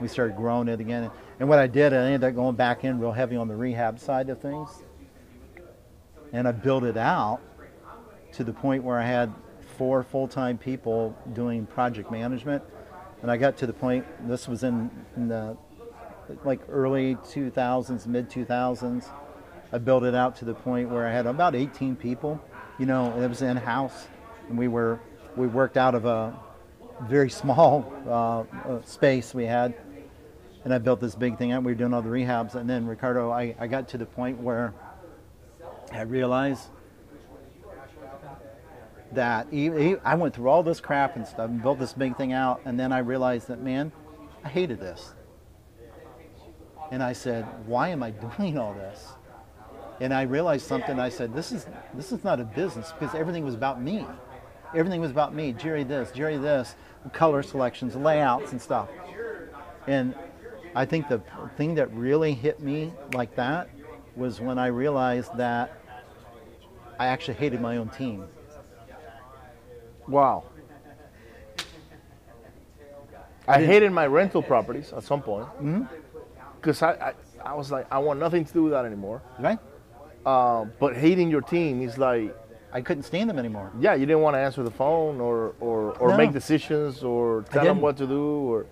We 0.00 0.08
started 0.08 0.34
growing 0.34 0.66
it 0.68 0.80
again. 0.80 1.10
And 1.38 1.48
what 1.48 1.58
I 1.58 1.66
did, 1.66 1.92
I 1.92 2.06
ended 2.06 2.24
up 2.24 2.34
going 2.34 2.56
back 2.56 2.84
in 2.84 2.98
real 2.98 3.12
heavy 3.12 3.36
on 3.36 3.48
the 3.48 3.54
rehab 3.54 4.00
side 4.00 4.30
of 4.30 4.40
things. 4.40 4.70
And 6.32 6.48
I 6.48 6.52
built 6.52 6.84
it 6.84 6.96
out 6.96 7.40
to 8.32 8.44
the 8.44 8.52
point 8.52 8.82
where 8.82 8.98
I 8.98 9.04
had 9.04 9.32
four 9.76 10.02
full-time 10.02 10.56
people 10.56 11.14
doing 11.34 11.66
project 11.66 12.10
management. 12.10 12.64
And 13.20 13.30
I 13.30 13.36
got 13.36 13.58
to 13.58 13.66
the 13.66 13.72
point, 13.74 14.06
this 14.26 14.48
was 14.48 14.64
in, 14.64 14.90
in 15.16 15.28
the 15.28 15.56
like 16.44 16.60
early 16.70 17.16
2000s, 17.16 18.06
mid 18.06 18.30
2000s. 18.30 19.06
I 19.70 19.78
built 19.78 20.04
it 20.04 20.14
out 20.14 20.36
to 20.36 20.46
the 20.46 20.54
point 20.54 20.88
where 20.88 21.06
I 21.06 21.12
had 21.12 21.26
about 21.26 21.54
18 21.54 21.96
people. 21.96 22.42
You 22.78 22.86
know, 22.86 23.20
it 23.20 23.28
was 23.28 23.42
in 23.42 23.56
house, 23.56 24.08
and 24.48 24.58
we 24.58 24.68
were 24.68 25.00
we 25.36 25.46
worked 25.46 25.76
out 25.76 25.94
of 25.94 26.04
a 26.04 26.34
very 27.02 27.30
small 27.30 27.92
uh, 28.06 28.40
uh, 28.68 28.82
space 28.82 29.34
we 29.34 29.44
had, 29.44 29.74
and 30.64 30.72
I 30.72 30.78
built 30.78 31.00
this 31.00 31.14
big 31.14 31.38
thing 31.38 31.52
out. 31.52 31.62
We 31.62 31.72
were 31.72 31.78
doing 31.78 31.94
all 31.94 32.02
the 32.02 32.08
rehabs, 32.08 32.54
and 32.54 32.68
then 32.68 32.86
Ricardo, 32.86 33.30
I, 33.30 33.54
I 33.58 33.66
got 33.66 33.88
to 33.88 33.98
the 33.98 34.06
point 34.06 34.40
where 34.40 34.72
I 35.92 36.02
realized 36.02 36.68
that 39.12 39.46
I 39.52 40.14
went 40.16 40.34
through 40.34 40.48
all 40.48 40.62
this 40.62 40.80
crap 40.80 41.16
and 41.16 41.26
stuff 41.26 41.48
and 41.48 41.62
built 41.62 41.78
this 41.78 41.92
big 41.92 42.16
thing 42.16 42.32
out, 42.32 42.60
and 42.64 42.78
then 42.78 42.92
I 42.92 42.98
realized 42.98 43.48
that 43.48 43.60
man, 43.60 43.92
I 44.42 44.48
hated 44.48 44.80
this. 44.80 45.14
And 46.90 47.02
I 47.02 47.12
said, 47.12 47.44
why 47.66 47.88
am 47.88 48.02
I 48.02 48.10
doing 48.10 48.58
all 48.58 48.74
this? 48.74 49.08
And 50.00 50.12
I 50.12 50.22
realized 50.22 50.66
something. 50.66 50.98
I 50.98 51.08
said, 51.08 51.34
this 51.34 51.52
is 51.52 51.66
this 51.94 52.12
is 52.12 52.24
not 52.24 52.40
a 52.40 52.44
business 52.44 52.92
because 52.92 53.14
everything 53.14 53.44
was 53.44 53.54
about 53.54 53.80
me. 53.80 54.04
Everything 54.74 55.00
was 55.00 55.10
about 55.10 55.34
me. 55.34 55.52
Jerry 55.52 55.84
this, 55.84 56.10
Jerry 56.10 56.36
this, 56.36 56.74
color 57.12 57.42
selections, 57.42 57.94
layouts, 57.94 58.52
and 58.52 58.60
stuff. 58.60 58.88
And 59.86 60.14
I 60.74 60.84
think 60.84 61.08
the 61.08 61.22
thing 61.56 61.74
that 61.76 61.92
really 61.92 62.34
hit 62.34 62.60
me 62.60 62.92
like 63.12 63.36
that 63.36 63.68
was 64.16 64.40
when 64.40 64.58
I 64.58 64.66
realized 64.66 65.36
that 65.36 65.80
I 66.98 67.06
actually 67.06 67.34
hated 67.34 67.60
my 67.60 67.76
own 67.76 67.88
team. 67.88 68.24
Wow. 70.08 70.44
I 73.46 73.62
hated 73.62 73.92
my 73.92 74.06
rental 74.06 74.42
properties 74.42 74.92
at 74.92 75.02
some 75.02 75.20
point 75.20 75.46
because 76.60 76.82
I, 76.82 76.92
I, 76.92 77.12
I 77.50 77.54
was 77.54 77.70
like, 77.70 77.86
I 77.92 77.98
want 77.98 78.18
nothing 78.18 78.44
to 78.44 78.52
do 78.52 78.62
with 78.64 78.72
that 78.72 78.84
anymore. 78.86 79.22
Right? 79.38 79.58
Uh, 80.24 80.64
but 80.80 80.96
hating 80.96 81.30
your 81.30 81.42
team 81.42 81.82
is 81.82 81.98
like, 81.98 82.34
I 82.74 82.80
couldn't 82.82 83.04
stand 83.04 83.30
them 83.30 83.38
anymore. 83.38 83.70
yeah, 83.78 83.94
you 83.94 84.04
didn't 84.04 84.22
want 84.22 84.34
to 84.34 84.40
answer 84.40 84.62
the 84.64 84.70
phone 84.70 85.20
or, 85.20 85.54
or, 85.60 85.92
or 85.98 86.08
No. 86.10 86.16
make 86.16 86.32
decisions 86.32 87.04
or 87.04 87.44
tell 87.52 87.64
them 87.64 87.80
what 87.80 87.96
to 87.98 88.06
do. 88.06 88.22
Or 88.52 88.66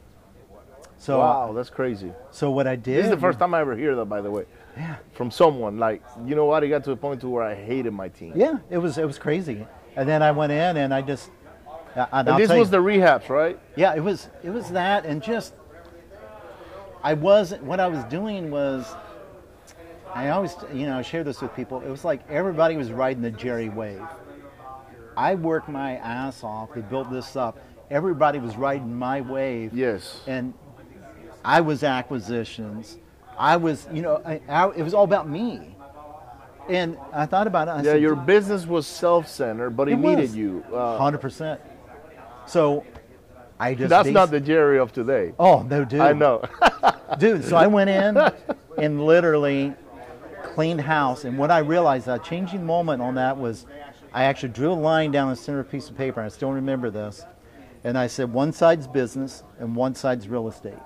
So 0.99 1.21
wow, 1.21 1.53
that's 1.53 1.71
crazy. 1.71 2.13
so 2.33 2.51
what 2.51 2.67
I 2.67 2.75
did 2.77 2.97
This 2.99 3.05
is 3.05 3.11
the 3.11 3.17
first 3.17 3.39
time 3.39 3.55
I 3.55 3.61
ever 3.61 3.77
hear 3.77 3.95
that, 3.95 4.07
by 4.07 4.21
the 4.21 4.31
way, 4.31 4.45
Yeah. 4.77 4.97
from 5.13 5.31
someone. 5.31 5.79
Like, 5.79 6.03
you 6.27 6.35
know 6.35 6.47
what? 6.47 6.65
It 6.65 6.69
got 6.69 6.83
to 6.85 6.91
a 6.93 6.97
point 6.97 7.21
to 7.21 7.29
where 7.29 7.45
I 7.45 7.55
hated 7.55 7.93
my 7.93 8.09
team. 8.09 8.33
Yeah, 8.35 8.59
it 8.71 8.79
was 8.79 8.99
it 8.99 9.07
was 9.07 9.19
crazy. 9.19 9.67
And 9.95 10.09
then 10.09 10.21
I 10.23 10.33
went 10.33 10.51
in 10.53 10.77
and 10.79 10.93
I 10.93 11.01
just 11.03 11.31
uh, 11.95 12.07
I- 12.11 12.21
and 12.21 12.29
I'll 12.29 12.35
And 12.35 12.43
this 12.43 12.51
was 12.51 12.69
you- 12.69 12.79
the 12.79 12.83
rehabs, 12.83 13.29
right? 13.29 13.57
Yeah, 13.77 13.95
it 13.95 14.01
was 14.03 14.29
it 14.43 14.51
was 14.51 14.69
that 14.71 15.05
and 15.07 15.23
just 15.23 15.55
I 17.05 17.15
wasn't. 17.15 17.63
what 17.65 17.79
I 17.81 17.87
was 17.89 18.03
doing 18.05 18.51
was 18.51 18.87
I 20.15 20.29
always 20.31 20.55
you 20.73 20.87
know 20.87 20.99
I 20.99 21.03
share 21.03 21.25
this 21.25 21.41
with 21.41 21.55
people. 21.55 21.81
It 21.81 21.89
was 21.89 22.05
like 22.05 22.29
everybody 22.29 22.77
was 22.77 22.91
riding 22.93 23.23
the 23.23 23.31
Jerry 23.31 23.69
wave. 23.69 24.03
I 25.17 25.35
worked 25.35 25.69
my 25.69 25.97
ass 25.97 26.43
off 26.43 26.73
to 26.75 26.81
build 26.81 27.11
this 27.11 27.37
up. 27.37 27.59
Everybody 27.91 28.39
was 28.39 28.57
riding 28.57 28.95
my 28.99 29.21
wave. 29.21 29.75
Yes. 29.75 30.21
And 30.27 30.55
I 31.45 31.61
was 31.61 31.83
acquisitions. 31.85 32.99
I 33.39 33.57
was, 33.57 33.87
you 33.93 34.01
know, 34.03 34.23
I, 34.25 34.41
I, 34.49 34.71
it 34.71 34.83
was 34.83 34.95
all 34.95 35.05
about 35.05 35.29
me. 35.29 35.77
And 36.69 36.97
I 37.13 37.27
thought 37.27 37.47
about 37.47 37.69
it. 37.69 37.73
I 37.73 37.77
Yeah, 37.79 37.83
said, 37.83 38.01
your 38.03 38.15
business 38.17 38.67
was 38.67 38.87
self-centered, 38.87 39.71
but 39.71 39.89
it, 39.89 39.93
It 39.93 39.97
needed 39.99 40.19
was. 40.23 40.37
you. 40.37 40.65
Uh, 40.73 40.97
Hundred 40.97 41.19
percent. 41.21 41.61
So 42.47 42.85
I 43.61 43.75
just 43.75 43.91
that's 43.91 44.09
bas- 44.09 44.15
not 44.15 44.31
the 44.31 44.41
Jerry 44.41 44.79
of 44.79 44.93
today. 44.93 45.35
Oh 45.39 45.63
no, 45.63 45.85
dude. 45.85 46.01
I 46.01 46.13
know. 46.15 46.43
dude. 47.19 47.45
So 47.45 47.57
I 47.57 47.67
went 47.67 47.91
in 47.91 48.17
and 48.79 49.05
literally 49.05 49.75
cleaned 50.55 50.83
house. 50.83 51.25
And 51.25 51.39
what 51.39 51.51
I 51.51 51.59
realized, 51.59 52.09
a 52.09 52.19
changing 52.19 52.65
moment 52.65 53.03
on 53.03 53.15
that 53.15 53.37
was, 53.39 53.67
I 54.13 54.25
actually 54.25 54.51
drew 54.51 54.73
a 54.73 54.75
line 54.75 55.11
down 55.11 55.31
the 55.31 55.37
center 55.37 55.61
of 55.61 55.67
a 55.67 55.71
piece 55.71 55.89
of 55.89 55.97
paper. 55.97 56.21
I 56.21 56.29
still 56.29 56.53
remember 56.53 56.91
this. 56.91 57.25
And 57.85 57.99
I 57.99 58.07
said, 58.07 58.33
one 58.33 58.53
side's 58.53 58.87
business 58.87 59.43
and 59.59 59.75
one 59.75 59.95
side's 59.95 60.29
real 60.29 60.49
estate. 60.49 60.79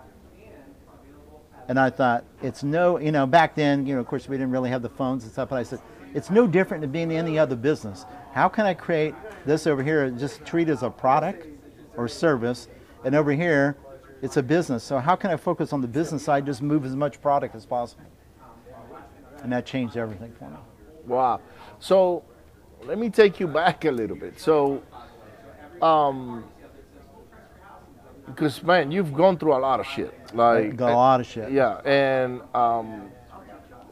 And 1.68 1.81
I 1.81 1.90
thought, 1.90 2.24
it's 2.42 2.62
no, 2.62 2.98
you 2.98 3.11
know, 3.11 3.26
back 3.26 3.57
then, 3.57 3.87
you 3.87 3.94
know, 3.94 4.00
of 4.00 4.07
course, 4.07 4.29
we 4.29 4.37
didn't 4.37 4.52
really 4.52 4.70
have 4.70 4.83
the 4.83 4.88
phones 4.88 5.24
and 5.24 5.33
stuff. 5.33 5.48
But 5.48 5.57
I 5.57 5.62
said, 5.64 5.81
it's 6.14 6.31
no 6.31 6.46
different 6.46 6.81
than 6.81 6.92
being 6.92 7.11
in 7.11 7.16
any 7.16 7.38
other 7.38 7.57
business. 7.57 8.07
How 8.33 8.48
can 8.48 8.66
I 8.66 8.74
create 8.74 9.14
this 9.44 9.66
over 9.66 9.83
here, 9.83 10.09
just 10.11 10.44
treat 10.46 10.68
as 10.68 10.83
a 10.83 10.90
product 10.90 11.48
or 11.96 12.07
service, 12.07 12.68
and 13.05 13.14
over 13.14 13.33
here, 13.33 13.76
it's 14.22 14.37
a 14.37 14.42
business. 14.42 14.85
So 14.85 14.98
how 14.98 15.16
can 15.16 15.31
I 15.31 15.37
focus 15.37 15.72
on 15.72 15.81
the 15.81 15.88
business 15.88 16.24
side, 16.24 16.46
just 16.46 16.62
move 16.62 16.85
as 16.85 16.94
much 16.94 17.20
product 17.20 17.55
as 17.55 17.66
possible? 17.66 18.05
And 19.42 19.53
that 19.53 19.66
changed 19.66 19.96
everything 19.96 20.33
for 20.38 20.49
me. 20.49 20.57
wow. 21.07 21.40
So 21.79 22.25
let 22.85 22.99
me 22.99 23.11
take 23.11 23.38
you 23.40 23.46
back 23.46 23.85
a 23.85 23.90
little 23.90 24.16
bit. 24.16 24.38
So, 24.40 24.83
um, 25.83 26.44
because 28.27 28.62
man, 28.62 28.90
you've 28.90 29.14
gone 29.14 29.38
through 29.38 29.55
a 29.55 29.59
lot 29.59 29.79
of 29.81 29.87
shit. 29.87 30.12
Like 30.35 30.77
Got 30.77 30.92
a 30.92 30.96
lot 30.96 31.20
of 31.20 31.27
shit. 31.27 31.51
Yeah, 31.53 31.81
and 31.85 32.40
um, 32.55 33.11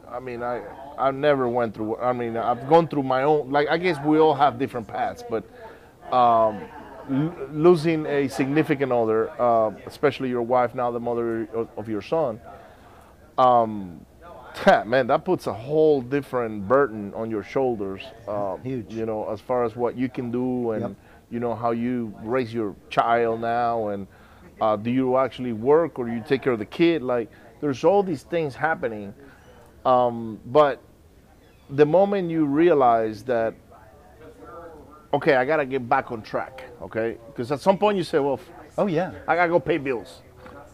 I 0.09 0.19
mean, 0.19 0.43
I 0.43 0.61
I 0.97 1.11
never 1.11 1.47
went 1.47 1.73
through. 1.73 1.97
I 1.97 2.11
mean, 2.13 2.35
I've 2.37 2.67
gone 2.67 2.87
through 2.87 3.03
my 3.03 3.23
own. 3.23 3.51
Like 3.51 3.69
I 3.69 3.77
guess 3.77 3.97
we 4.03 4.19
all 4.19 4.35
have 4.35 4.59
different 4.59 4.87
paths, 4.87 5.23
but 5.29 5.43
um, 6.13 6.61
l- 7.09 7.33
losing 7.51 8.05
a 8.07 8.27
significant 8.27 8.91
other, 8.91 9.29
uh, 9.41 9.71
especially 9.85 10.29
your 10.29 10.41
wife, 10.41 10.75
now 10.75 10.91
the 10.91 10.99
mother 10.99 11.43
of, 11.53 11.69
of 11.77 11.87
your 11.89 12.01
son. 12.01 12.39
Um, 13.37 14.05
man, 14.85 15.07
that 15.07 15.25
puts 15.25 15.47
a 15.47 15.53
whole 15.53 16.01
different 16.01 16.67
burden 16.67 17.13
on 17.13 17.29
your 17.29 17.43
shoulders. 17.43 18.01
Um, 18.27 18.61
Huge. 18.63 18.93
You 18.93 19.05
know, 19.05 19.29
as 19.29 19.39
far 19.41 19.63
as 19.63 19.75
what 19.75 19.97
you 19.97 20.09
can 20.09 20.31
do 20.31 20.71
and 20.71 20.81
Yep. 20.81 20.91
you 21.31 21.39
know 21.39 21.55
how 21.55 21.71
you 21.71 22.13
raise 22.23 22.53
your 22.53 22.75
child 22.89 23.41
now 23.41 23.87
and 23.89 24.07
uh, 24.61 24.75
do 24.75 24.89
you 24.91 25.17
actually 25.17 25.51
work 25.53 25.99
or 25.99 26.05
do 26.05 26.13
you 26.13 26.23
take 26.27 26.41
care 26.43 26.53
of 26.53 26.59
the 26.59 26.65
kid 26.65 27.01
like 27.01 27.29
there's 27.61 27.83
all 27.83 28.03
these 28.03 28.23
things 28.23 28.55
happening 28.55 29.13
um, 29.85 30.39
but 30.45 30.81
the 31.71 31.85
moment 31.85 32.29
you 32.29 32.45
realize 32.45 33.23
that 33.23 33.53
okay 35.13 35.35
i 35.35 35.43
gotta 35.45 35.65
get 35.65 35.87
back 35.89 36.11
on 36.11 36.21
track 36.21 36.63
okay 36.81 37.17
because 37.27 37.51
at 37.51 37.59
some 37.59 37.77
point 37.77 37.97
you 37.97 38.03
say 38.03 38.19
well 38.19 38.39
Oh 38.77 38.87
yeah. 38.87 39.11
i 39.27 39.35
gotta 39.35 39.49
go 39.49 39.59
pay 39.59 39.77
bills 39.77 40.21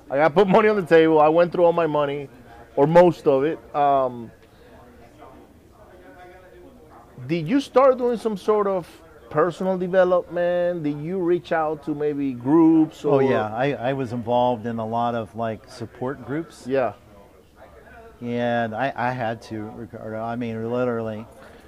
i 0.10 0.18
gotta 0.18 0.34
put 0.34 0.48
money 0.48 0.68
on 0.70 0.76
the 0.76 0.86
table 0.86 1.20
i 1.20 1.28
went 1.30 1.52
through 1.52 1.64
all 1.64 1.74
my 1.74 1.88
money 1.88 2.28
or 2.76 2.88
most 2.88 3.28
of 3.28 3.44
it 3.44 3.60
um, 3.76 4.32
did 7.28 7.48
you 7.48 7.60
start 7.62 7.98
doing 7.98 8.18
some 8.18 8.36
sort 8.38 8.68
of 8.68 8.88
personal 9.30 9.78
development? 9.78 10.84
Did 10.84 11.00
you 11.00 11.20
reach 11.20 11.52
out 11.52 11.84
to 11.86 11.94
maybe 11.94 12.34
groups? 12.34 13.06
Oh 13.06 13.20
yeah, 13.20 13.54
I, 13.54 13.74
I 13.74 13.94
was 13.94 14.12
involved 14.12 14.66
in 14.66 14.80
a 14.80 14.86
lot 14.86 15.16
of 15.16 15.34
like 15.36 15.70
support 15.72 16.26
groups, 16.26 16.66
Yeah. 16.68 16.94
and 18.22 18.76
I, 18.76 18.92
I 18.96 19.12
had 19.12 19.42
to, 19.44 19.62
Ricardo. 19.76 20.22
I 20.22 20.36
mean, 20.36 20.70
literally, 20.72 21.26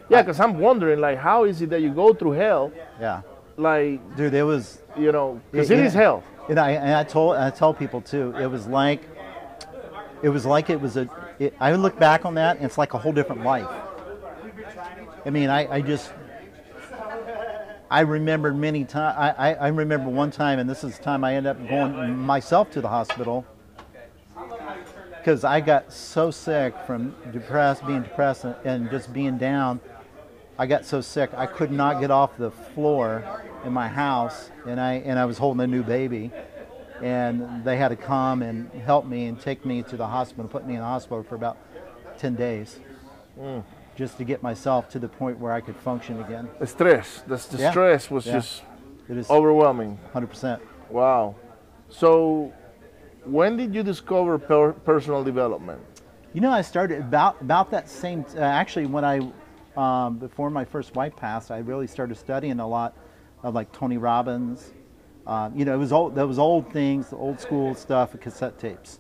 Yeah, 0.10 0.22
because 0.24 0.40
I'm 0.40 0.58
wondering, 0.60 1.00
like, 1.00 1.18
how 1.20 1.46
is 1.46 1.62
it 1.62 1.70
that 1.70 1.82
you 1.82 1.92
go 1.94 2.14
through 2.14 2.32
hell? 2.32 2.72
yeah, 3.00 3.22
Like, 3.56 4.02
dude, 4.18 4.34
it 4.34 4.44
was. 4.44 4.80
you 4.98 5.12
know, 5.12 5.40
because 5.52 5.70
Yeah, 5.70 5.78
it 5.78 5.86
is 5.86 5.94
hell. 5.94 6.24
And 6.50 6.60
I, 6.60 6.72
and 6.72 6.94
I 6.94 7.04
told 7.06 7.38
I 7.38 7.50
tell 7.52 7.74
people 7.74 8.02
too. 8.02 8.36
It 8.38 8.48
was 8.48 8.68
like, 8.68 9.02
it 10.24 10.30
was 10.30 10.46
like 10.46 10.70
it 10.70 10.80
was 10.80 10.98
a. 10.98 11.10
It, 11.38 11.54
I 11.60 11.74
look 11.74 12.00
back 12.00 12.26
on 12.26 12.36
that, 12.36 12.56
and 12.56 12.66
it's 12.66 12.78
like 12.78 12.94
a 12.94 12.98
whole 12.98 13.12
different 13.12 13.44
life. 13.44 13.68
I 15.26 15.30
mean, 15.30 15.50
I, 15.50 15.76
I 15.76 15.82
just. 15.82 16.12
I 17.92 18.00
remembered 18.00 18.58
many 18.58 18.86
times. 18.86 19.16
I, 19.20 19.52
I, 19.52 19.54
I 19.54 19.68
remember 19.68 20.10
one 20.10 20.32
time, 20.32 20.58
and 20.58 20.68
this 20.68 20.84
is 20.84 20.98
the 20.98 21.04
time 21.04 21.24
I 21.24 21.36
ended 21.36 21.52
up 21.52 21.70
going 21.70 22.18
myself 22.18 22.72
to 22.72 22.82
the 22.82 22.88
hospital 22.88 23.46
because 25.20 25.44
I 25.44 25.62
got 25.62 25.92
so 25.94 26.32
sick 26.32 26.74
from 26.88 27.16
depressed, 27.32 27.86
being 27.86 28.02
depressed, 28.02 28.46
and 28.66 28.90
just 28.90 29.14
being 29.14 29.38
down. 29.38 29.80
I 30.58 30.68
got 30.68 30.86
so 30.86 31.02
sick 31.02 31.32
I 31.36 31.48
could 31.48 31.72
not 31.72 32.00
get 32.00 32.12
off 32.12 32.38
the 32.38 32.52
floor 32.52 33.24
in 33.66 33.74
my 33.74 33.90
house, 33.90 34.52
and 34.66 34.80
I 34.80 34.94
and 34.94 35.20
I 35.20 35.26
was 35.26 35.38
holding 35.38 35.62
a 35.62 35.68
new 35.68 35.84
baby, 35.84 36.32
and 37.04 37.64
they 37.66 37.76
had 37.76 37.90
to 37.90 37.98
come 37.98 38.42
and 38.42 38.72
help 38.72 39.06
me 39.06 39.26
and 39.26 39.40
take 39.40 39.66
me 39.66 39.84
to 39.84 39.98
the 39.98 40.08
hospital, 40.08 40.48
put 40.48 40.66
me 40.66 40.76
in 40.76 40.80
the 40.80 40.86
hospital 40.86 41.22
for 41.22 41.36
about 41.36 41.58
ten 42.18 42.34
days, 42.36 42.80
just 43.96 44.18
to 44.18 44.24
get 44.24 44.42
myself 44.42 44.88
to 44.90 45.00
the 45.00 45.10
point 45.10 45.38
where 45.38 45.52
I 45.52 45.60
could 45.60 45.76
function 45.76 46.20
again. 46.22 46.50
The 46.60 46.68
stress, 46.68 47.22
the, 47.28 47.36
the 47.36 47.58
Yeah. 47.58 47.72
stress 47.72 48.10
was 48.10 48.26
Yeah. 48.26 48.34
just 48.34 48.64
It 49.10 49.18
is 49.18 49.30
overwhelming. 49.30 49.98
100 50.14 50.28
percent. 50.28 50.62
Wow. 50.90 51.36
So, 51.90 52.54
when 53.26 53.58
did 53.58 53.76
you 53.76 53.84
discover 53.84 54.38
per- 54.38 54.72
personal 54.74 55.24
development? 55.26 55.82
You 56.34 56.40
know, 56.42 56.52
I 56.52 56.62
started 56.62 57.00
about 57.00 57.42
about 57.42 57.70
that 57.72 57.90
same. 57.90 58.26
Uh, 58.36 58.40
actually, 58.40 58.86
when 58.86 59.04
I 59.04 59.20
um, 59.76 60.18
before 60.20 60.50
my 60.50 60.64
first 60.66 60.96
wife 60.96 61.16
passed, 61.18 61.52
I 61.52 61.58
really 61.60 61.88
started 61.88 62.16
studying 62.16 62.60
a 62.62 62.68
lot 62.68 62.96
of 63.44 63.54
like 63.54 63.72
Tony 63.74 63.98
Robbins. 63.98 64.72
Um, 65.26 65.58
you 65.58 65.64
know, 65.66 65.74
it 65.74 65.78
was 65.78 65.92
old. 65.94 66.16
Those 66.16 66.38
old 66.38 66.72
things, 66.74 67.10
the 67.10 67.16
old 67.18 67.40
school 67.40 67.74
stuff, 67.76 68.18
cassette 68.20 68.60
tapes. 68.60 69.00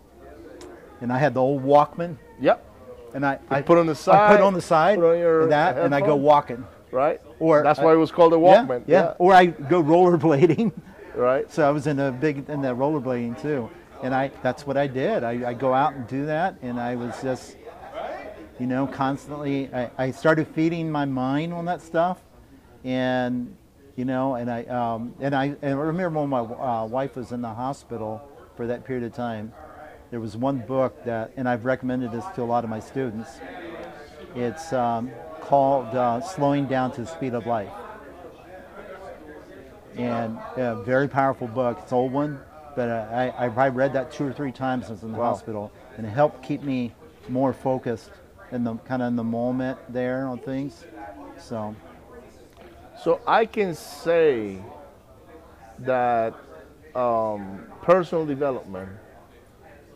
And 1.01 1.11
I 1.11 1.17
had 1.17 1.33
the 1.33 1.41
old 1.41 1.63
Walkman, 1.63 2.15
Yep. 2.39 2.65
and 3.13 3.25
I, 3.25 3.39
I 3.49 3.61
put 3.61 3.77
on 3.77 3.87
the 3.87 3.95
side. 3.95 4.31
I 4.31 4.35
put 4.37 4.43
on 4.43 4.53
the 4.53 4.61
side, 4.61 4.99
put 4.99 5.13
on 5.15 5.19
your 5.19 5.41
and 5.43 5.51
that, 5.51 5.77
and 5.77 5.93
I 5.93 5.99
go 5.99 6.15
walking. 6.15 6.65
Right. 6.91 7.19
Or 7.39 7.61
that's 7.63 7.79
I- 7.79 7.83
why 7.85 7.93
it 7.93 7.97
was 7.97 8.11
called 8.11 8.33
a 8.33 8.37
Yeah, 8.37 8.65
Walkman. 8.65 8.83
yeah, 8.87 9.13
Or 9.19 9.33
I 9.33 9.47
go 9.47 9.83
rollerblading. 9.83 10.71
Right. 11.15 11.51
So 11.51 11.67
I 11.67 11.69
was 11.69 11.85
in 11.85 11.99
a 11.99 12.11
big 12.11 12.49
in 12.49 12.61
the 12.63 12.69
rollerblading 12.69 13.39
too, 13.39 13.69
and 14.01 14.15
I 14.15 14.31
that's 14.41 14.65
what 14.65 14.77
I 14.77 14.87
did. 14.87 15.23
I, 15.23 15.49
I 15.49 15.53
go 15.53 15.71
out 15.71 15.93
and 15.93 16.07
do 16.07 16.25
that, 16.25 16.55
and 16.63 16.79
I 16.79 16.95
was 16.95 17.13
just, 17.21 17.55
you 18.59 18.65
know, 18.65 18.87
constantly. 18.87 19.71
I, 19.71 19.91
I 19.99 20.09
started 20.09 20.47
feeding 20.47 20.89
my 20.91 21.05
mind 21.05 21.53
on 21.53 21.65
that 21.65 21.83
stuff, 21.83 22.19
and 22.83 23.55
you 23.95 24.05
know, 24.05 24.35
and 24.35 24.49
I 24.49 24.63
um, 24.65 25.13
and 25.19 25.35
I 25.35 25.45
and 25.61 25.73
I 25.79 25.83
remember 25.83 26.19
when 26.19 26.29
my 26.29 26.39
uh, 26.39 26.85
wife 26.85 27.15
was 27.15 27.31
in 27.31 27.41
the 27.41 27.53
hospital 27.53 28.21
for 28.55 28.67
that 28.67 28.85
period 28.85 29.03
of 29.05 29.13
time. 29.13 29.53
There 30.11 30.19
was 30.19 30.37
one 30.37 30.59
book 30.59 31.03
that, 31.05 31.31
and 31.37 31.49
I've 31.49 31.65
recommended 31.65 32.11
this 32.11 32.23
to 32.35 32.43
a 32.43 32.45
lot 32.45 32.63
of 32.63 32.69
my 32.69 32.79
students. 32.79 33.29
It's 34.35 34.71
um, 34.73 35.11
called 35.41 35.87
uh, 35.95 36.21
"Slowing 36.21 36.67
Down 36.67 36.91
to 36.93 37.01
the 37.01 37.07
Speed 37.07 37.33
of 37.33 37.45
Life." 37.47 37.69
and 39.95 40.37
a 40.57 40.75
very 40.83 41.07
powerful 41.07 41.47
book. 41.47 41.77
It's 41.81 41.91
an 41.91 41.97
old 41.99 42.11
one, 42.11 42.39
but 42.75 42.89
uh, 42.89 43.31
I, 43.37 43.45
I 43.45 43.67
read 43.67 43.93
that 43.93 44.11
two 44.11 44.25
or 44.25 44.33
three 44.33 44.51
times 44.51 44.87
since 44.87 45.03
in 45.03 45.11
the 45.11 45.19
Wow. 45.19 45.33
hospital, 45.33 45.71
and 45.97 46.05
it 46.07 46.09
helped 46.09 46.41
keep 46.41 46.63
me 46.63 46.93
more 47.29 47.53
focused 47.53 48.09
in 48.51 48.63
the 48.63 48.75
kind 48.77 49.01
of 49.03 49.09
in 49.09 49.15
the 49.15 49.23
moment 49.23 49.77
there 49.89 50.25
on 50.27 50.39
things. 50.39 50.83
So 51.39 51.75
So 53.03 53.19
I 53.27 53.45
can 53.45 53.75
say 53.75 54.59
that 55.79 56.33
um, 56.95 57.65
personal 57.81 58.25
development 58.25 58.89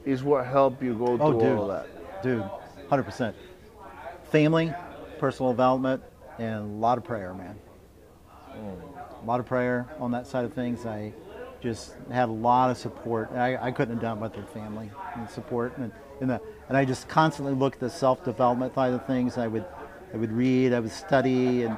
is 0.04 0.24
what 0.24 0.46
helped 0.46 0.84
you 0.84 0.94
go 0.94 1.18
Oh, 1.20 1.32
through 1.32 1.40
dude. 1.40 1.58
all 1.58 1.72
of 1.72 1.86
that. 1.86 2.22
dude, 2.24 2.44
hundred 2.90 3.04
percent. 3.04 3.36
Family, 4.26 4.74
personal 5.20 5.54
development, 5.54 6.04
and 6.38 6.56
a 6.56 6.76
lot 6.80 6.98
of 6.98 7.06
prayer, 7.06 7.34
man. 7.34 7.56
A 8.54 9.26
lot 9.26 9.40
of 9.40 9.46
prayer 9.46 9.88
on 10.00 10.12
that 10.12 10.28
side 10.28 10.44
of 10.44 10.54
things. 10.54 10.86
I 10.86 11.14
just 11.62 11.94
had 12.12 12.28
a 12.28 12.32
lot 12.32 12.72
of 12.72 12.78
support. 12.78 13.32
I, 13.32 13.56
I 13.56 13.72
couldn't 13.72 13.96
have 13.96 14.02
done 14.02 14.18
it 14.18 14.22
without 14.22 14.54
family 14.54 14.92
and 15.16 15.30
support, 15.30 15.78
and 15.78 15.94
and, 16.20 16.30
the, 16.32 16.42
and 16.68 16.76
I 16.76 16.84
just 16.84 17.08
constantly 17.08 17.54
looked 17.54 17.76
at 17.76 17.80
the 17.82 17.90
self 17.90 18.26
development 18.26 18.76
side 18.76 18.92
of 18.94 19.06
things. 19.06 19.38
I 19.38 19.48
would 19.48 19.64
I 20.14 20.18
would 20.18 20.32
read, 20.34 20.74
I 20.74 20.82
would 20.82 20.92
study, 20.92 21.64
and 21.64 21.78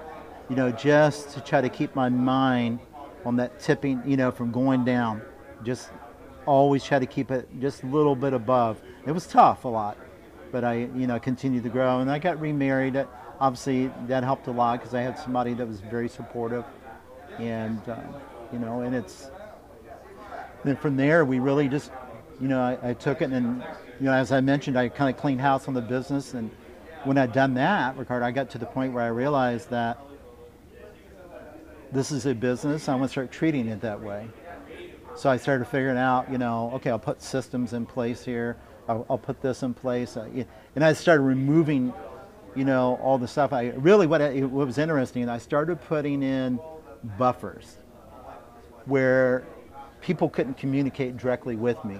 you 0.49 0.55
know 0.55 0.71
just 0.71 1.31
to 1.31 1.41
try 1.41 1.61
to 1.61 1.69
keep 1.69 1.95
my 1.95 2.09
mind 2.09 2.79
on 3.25 3.35
that 3.37 3.59
tipping, 3.59 4.01
you 4.05 4.17
know, 4.17 4.31
from 4.31 4.51
going 4.51 4.85
down. 4.85 5.21
Just 5.63 5.89
always 6.45 6.83
try 6.83 6.99
to 6.99 7.05
keep 7.05 7.31
it 7.31 7.47
just 7.59 7.83
a 7.83 7.85
little 7.85 8.15
bit 8.15 8.33
above. 8.33 8.81
It 9.05 9.11
was 9.11 9.27
tough 9.27 9.65
a 9.65 9.67
lot, 9.67 9.97
but 10.51 10.63
I, 10.63 10.89
you 10.95 11.07
know, 11.07 11.19
continued 11.19 11.63
to 11.63 11.69
grow. 11.69 11.99
And 11.99 12.09
I 12.09 12.19
got 12.19 12.39
remarried. 12.39 13.05
Obviously, 13.39 13.91
that 14.07 14.23
helped 14.23 14.47
a 14.47 14.51
lot 14.51 14.79
because 14.79 14.93
I 14.93 15.01
had 15.01 15.17
somebody 15.17 15.53
that 15.53 15.67
was 15.67 15.79
very 15.79 16.09
supportive, 16.09 16.65
and 17.37 17.81
uh, 17.87 17.97
you 18.51 18.59
know, 18.59 18.81
and 18.81 18.95
it's. 18.95 19.29
Then 20.65 20.75
from 20.75 20.97
there, 20.97 21.23
we 21.23 21.39
really 21.39 21.69
just, 21.69 21.89
you 22.41 22.49
know, 22.49 22.59
I, 22.59 22.89
I 22.89 22.93
took 22.93 23.21
it 23.21 23.31
and, 23.31 23.63
you 23.97 24.07
know, 24.07 24.11
as 24.11 24.33
I 24.33 24.41
mentioned, 24.41 24.77
I 24.77 24.89
kind 24.89 25.09
of 25.09 25.19
cleaned 25.19 25.39
house 25.39 25.69
on 25.69 25.73
the 25.73 25.81
business, 25.81 26.33
and 26.33 26.51
when 27.05 27.17
I'd 27.17 27.31
done 27.31 27.53
that, 27.53 27.95
Ricardo, 27.95 28.25
I 28.25 28.31
got 28.31 28.49
to 28.49 28.57
the 28.57 28.65
point 28.65 28.91
where 28.91 29.03
I 29.05 29.07
realized 29.07 29.69
that 29.69 30.01
this 31.91 32.11
is 32.11 32.25
a 32.25 32.35
business. 32.35 32.87
I 32.87 32.95
want 32.95 33.05
to 33.05 33.11
start 33.11 33.31
treating 33.31 33.67
it 33.67 33.81
that 33.81 33.99
way. 34.01 34.27
So 35.15 35.29
I 35.29 35.37
started 35.37 35.65
figuring 35.65 35.97
out, 35.97 36.31
you 36.31 36.37
know, 36.37 36.71
okay, 36.75 36.89
I'll 36.91 36.99
put 36.99 37.21
systems 37.21 37.73
in 37.73 37.85
place 37.85 38.23
here. 38.23 38.57
I'll, 38.87 39.05
I'll 39.09 39.17
put 39.17 39.41
this 39.41 39.63
in 39.63 39.73
place, 39.73 40.15
and 40.15 40.83
I 40.83 40.93
started 40.93 41.21
removing, 41.21 41.93
you 42.55 42.65
know, 42.65 42.99
all 43.03 43.17
the 43.17 43.27
stuff. 43.27 43.53
I 43.53 43.67
really 43.69 44.07
what 44.07 44.21
I, 44.21 44.39
what 44.41 44.65
was 44.65 44.77
interesting. 44.77 45.29
I 45.29 45.37
started 45.37 45.79
putting 45.81 46.23
in 46.23 46.59
buffers 47.17 47.77
where 48.85 49.45
people 50.01 50.29
couldn't 50.29 50.57
communicate 50.57 51.17
directly 51.17 51.55
with 51.55 51.83
me. 51.85 51.99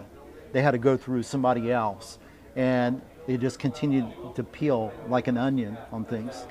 They 0.51 0.63
had 0.63 0.71
to 0.71 0.79
go 0.79 0.97
through 0.97 1.23
somebody 1.23 1.71
else, 1.71 2.17
and 2.55 3.01
it 3.27 3.39
just 3.39 3.59
continued 3.59 4.11
to 4.35 4.43
peel 4.43 4.91
like 5.07 5.27
an 5.27 5.37
onion 5.37 5.77
on 5.91 6.05
things. 6.05 6.45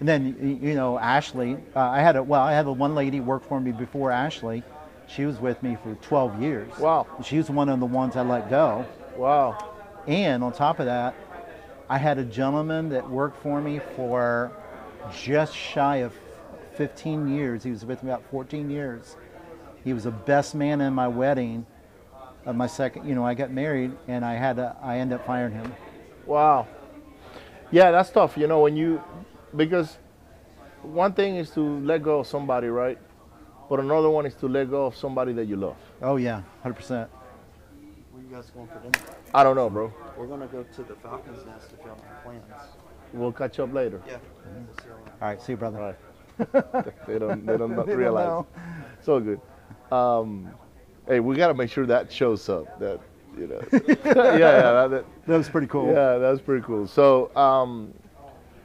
And 0.00 0.08
then 0.08 0.58
you 0.62 0.74
know 0.74 0.98
Ashley, 0.98 1.56
uh, 1.76 1.80
I 1.80 2.00
had 2.00 2.16
a 2.16 2.22
well, 2.22 2.42
I 2.42 2.52
had 2.52 2.66
a 2.66 2.72
one 2.72 2.94
lady 2.94 3.20
work 3.20 3.44
for 3.44 3.60
me 3.60 3.72
before 3.72 4.10
Ashley. 4.10 4.62
She 5.06 5.26
was 5.26 5.38
with 5.38 5.62
me 5.62 5.76
for 5.82 5.94
12 5.96 6.40
years. 6.40 6.78
Wow. 6.78 7.06
She 7.22 7.36
was 7.36 7.50
one 7.50 7.68
of 7.68 7.80
the 7.80 7.86
ones 7.86 8.16
I 8.16 8.22
let 8.22 8.48
go. 8.48 8.86
Wow. 9.16 9.74
And 10.06 10.42
on 10.42 10.52
top 10.52 10.78
of 10.78 10.86
that, 10.86 11.14
I 11.88 11.98
had 11.98 12.18
a 12.18 12.24
gentleman 12.24 12.88
that 12.90 13.08
worked 13.10 13.42
for 13.42 13.60
me 13.60 13.80
for 13.94 14.52
just 15.22 15.54
shy 15.54 15.96
of 15.96 16.14
15 16.74 17.28
years. 17.28 17.62
He 17.62 17.70
was 17.70 17.84
with 17.84 18.02
me 18.02 18.10
about 18.10 18.24
14 18.30 18.70
years. 18.70 19.16
He 19.84 19.92
was 19.92 20.04
the 20.04 20.10
best 20.10 20.54
man 20.54 20.80
in 20.80 20.94
my 20.94 21.08
wedding. 21.08 21.66
Of 22.44 22.56
my 22.56 22.66
second, 22.66 23.08
you 23.08 23.14
know, 23.14 23.24
I 23.24 23.34
got 23.34 23.52
married, 23.52 23.92
and 24.08 24.24
I 24.24 24.34
had 24.34 24.56
to, 24.56 24.74
I 24.82 24.98
ended 24.98 25.20
up 25.20 25.26
firing 25.26 25.52
him. 25.52 25.72
Wow. 26.26 26.66
Yeah, 27.70 27.92
that's 27.92 28.10
tough. 28.10 28.36
You 28.36 28.48
know, 28.48 28.60
when 28.60 28.76
you, 28.76 29.00
because 29.56 29.98
one 30.82 31.12
thing 31.12 31.36
is 31.36 31.50
to 31.50 31.60
let 31.80 32.02
go 32.02 32.20
of 32.20 32.26
somebody, 32.26 32.68
right? 32.68 32.98
But 33.68 33.80
another 33.80 34.10
one 34.10 34.26
is 34.26 34.34
to 34.36 34.48
let 34.48 34.70
go 34.70 34.86
of 34.86 34.96
somebody 34.96 35.32
that 35.34 35.46
you 35.46 35.56
love. 35.56 35.76
Oh 36.02 36.16
yeah, 36.16 36.42
100%. 36.64 37.08
Where 38.10 38.22
you 38.22 38.28
guys 38.34 38.50
going 38.50 38.66
for 38.68 38.78
dinner? 38.80 39.04
I 39.32 39.42
don't 39.44 39.56
know, 39.56 39.70
bro. 39.70 39.92
We're 40.16 40.26
gonna 40.26 40.46
go 40.46 40.62
to 40.62 40.82
the 40.82 40.94
Falcon's 40.96 41.44
Nest 41.46 41.70
if 41.78 41.84
y'all 41.86 41.96
have 41.96 42.22
plans. 42.24 42.42
We'll 43.12 43.32
catch 43.32 43.58
up 43.60 43.72
later. 43.72 44.00
Yeah. 44.06 44.16
We'll 44.44 44.64
see 44.82 44.88
y'all 44.88 44.96
around. 44.96 45.08
All 45.20 45.28
right, 45.28 45.42
see 45.42 45.52
you, 45.52 45.56
brother. 45.56 45.78
All 45.80 45.86
right. 45.86 46.96
they 47.06 47.18
don't. 47.18 47.46
They 47.46 47.56
don't 47.56 47.70
They 47.76 47.76
don't 47.76 47.96
realize. 47.96 48.26
know. 48.26 48.46
It's 48.98 49.08
all 49.08 49.20
good. 49.20 49.40
Um, 49.90 50.50
hey, 51.06 51.20
we 51.20 51.36
gotta 51.36 51.54
make 51.54 51.70
sure 51.70 51.86
that 51.86 52.10
shows 52.12 52.48
up. 52.48 52.78
That 52.80 53.00
you 53.38 53.46
know. 53.46 53.60
yeah, 53.72 54.38
yeah. 54.38 54.72
That, 54.72 54.90
that- 54.90 55.04
That 55.26 55.36
was 55.38 55.48
pretty 55.48 55.66
cool. 55.68 55.88
Yeah, 55.88 56.18
that 56.18 56.30
was 56.30 56.40
pretty 56.40 56.64
cool. 56.64 56.86
So, 56.86 57.34
um, 57.36 57.92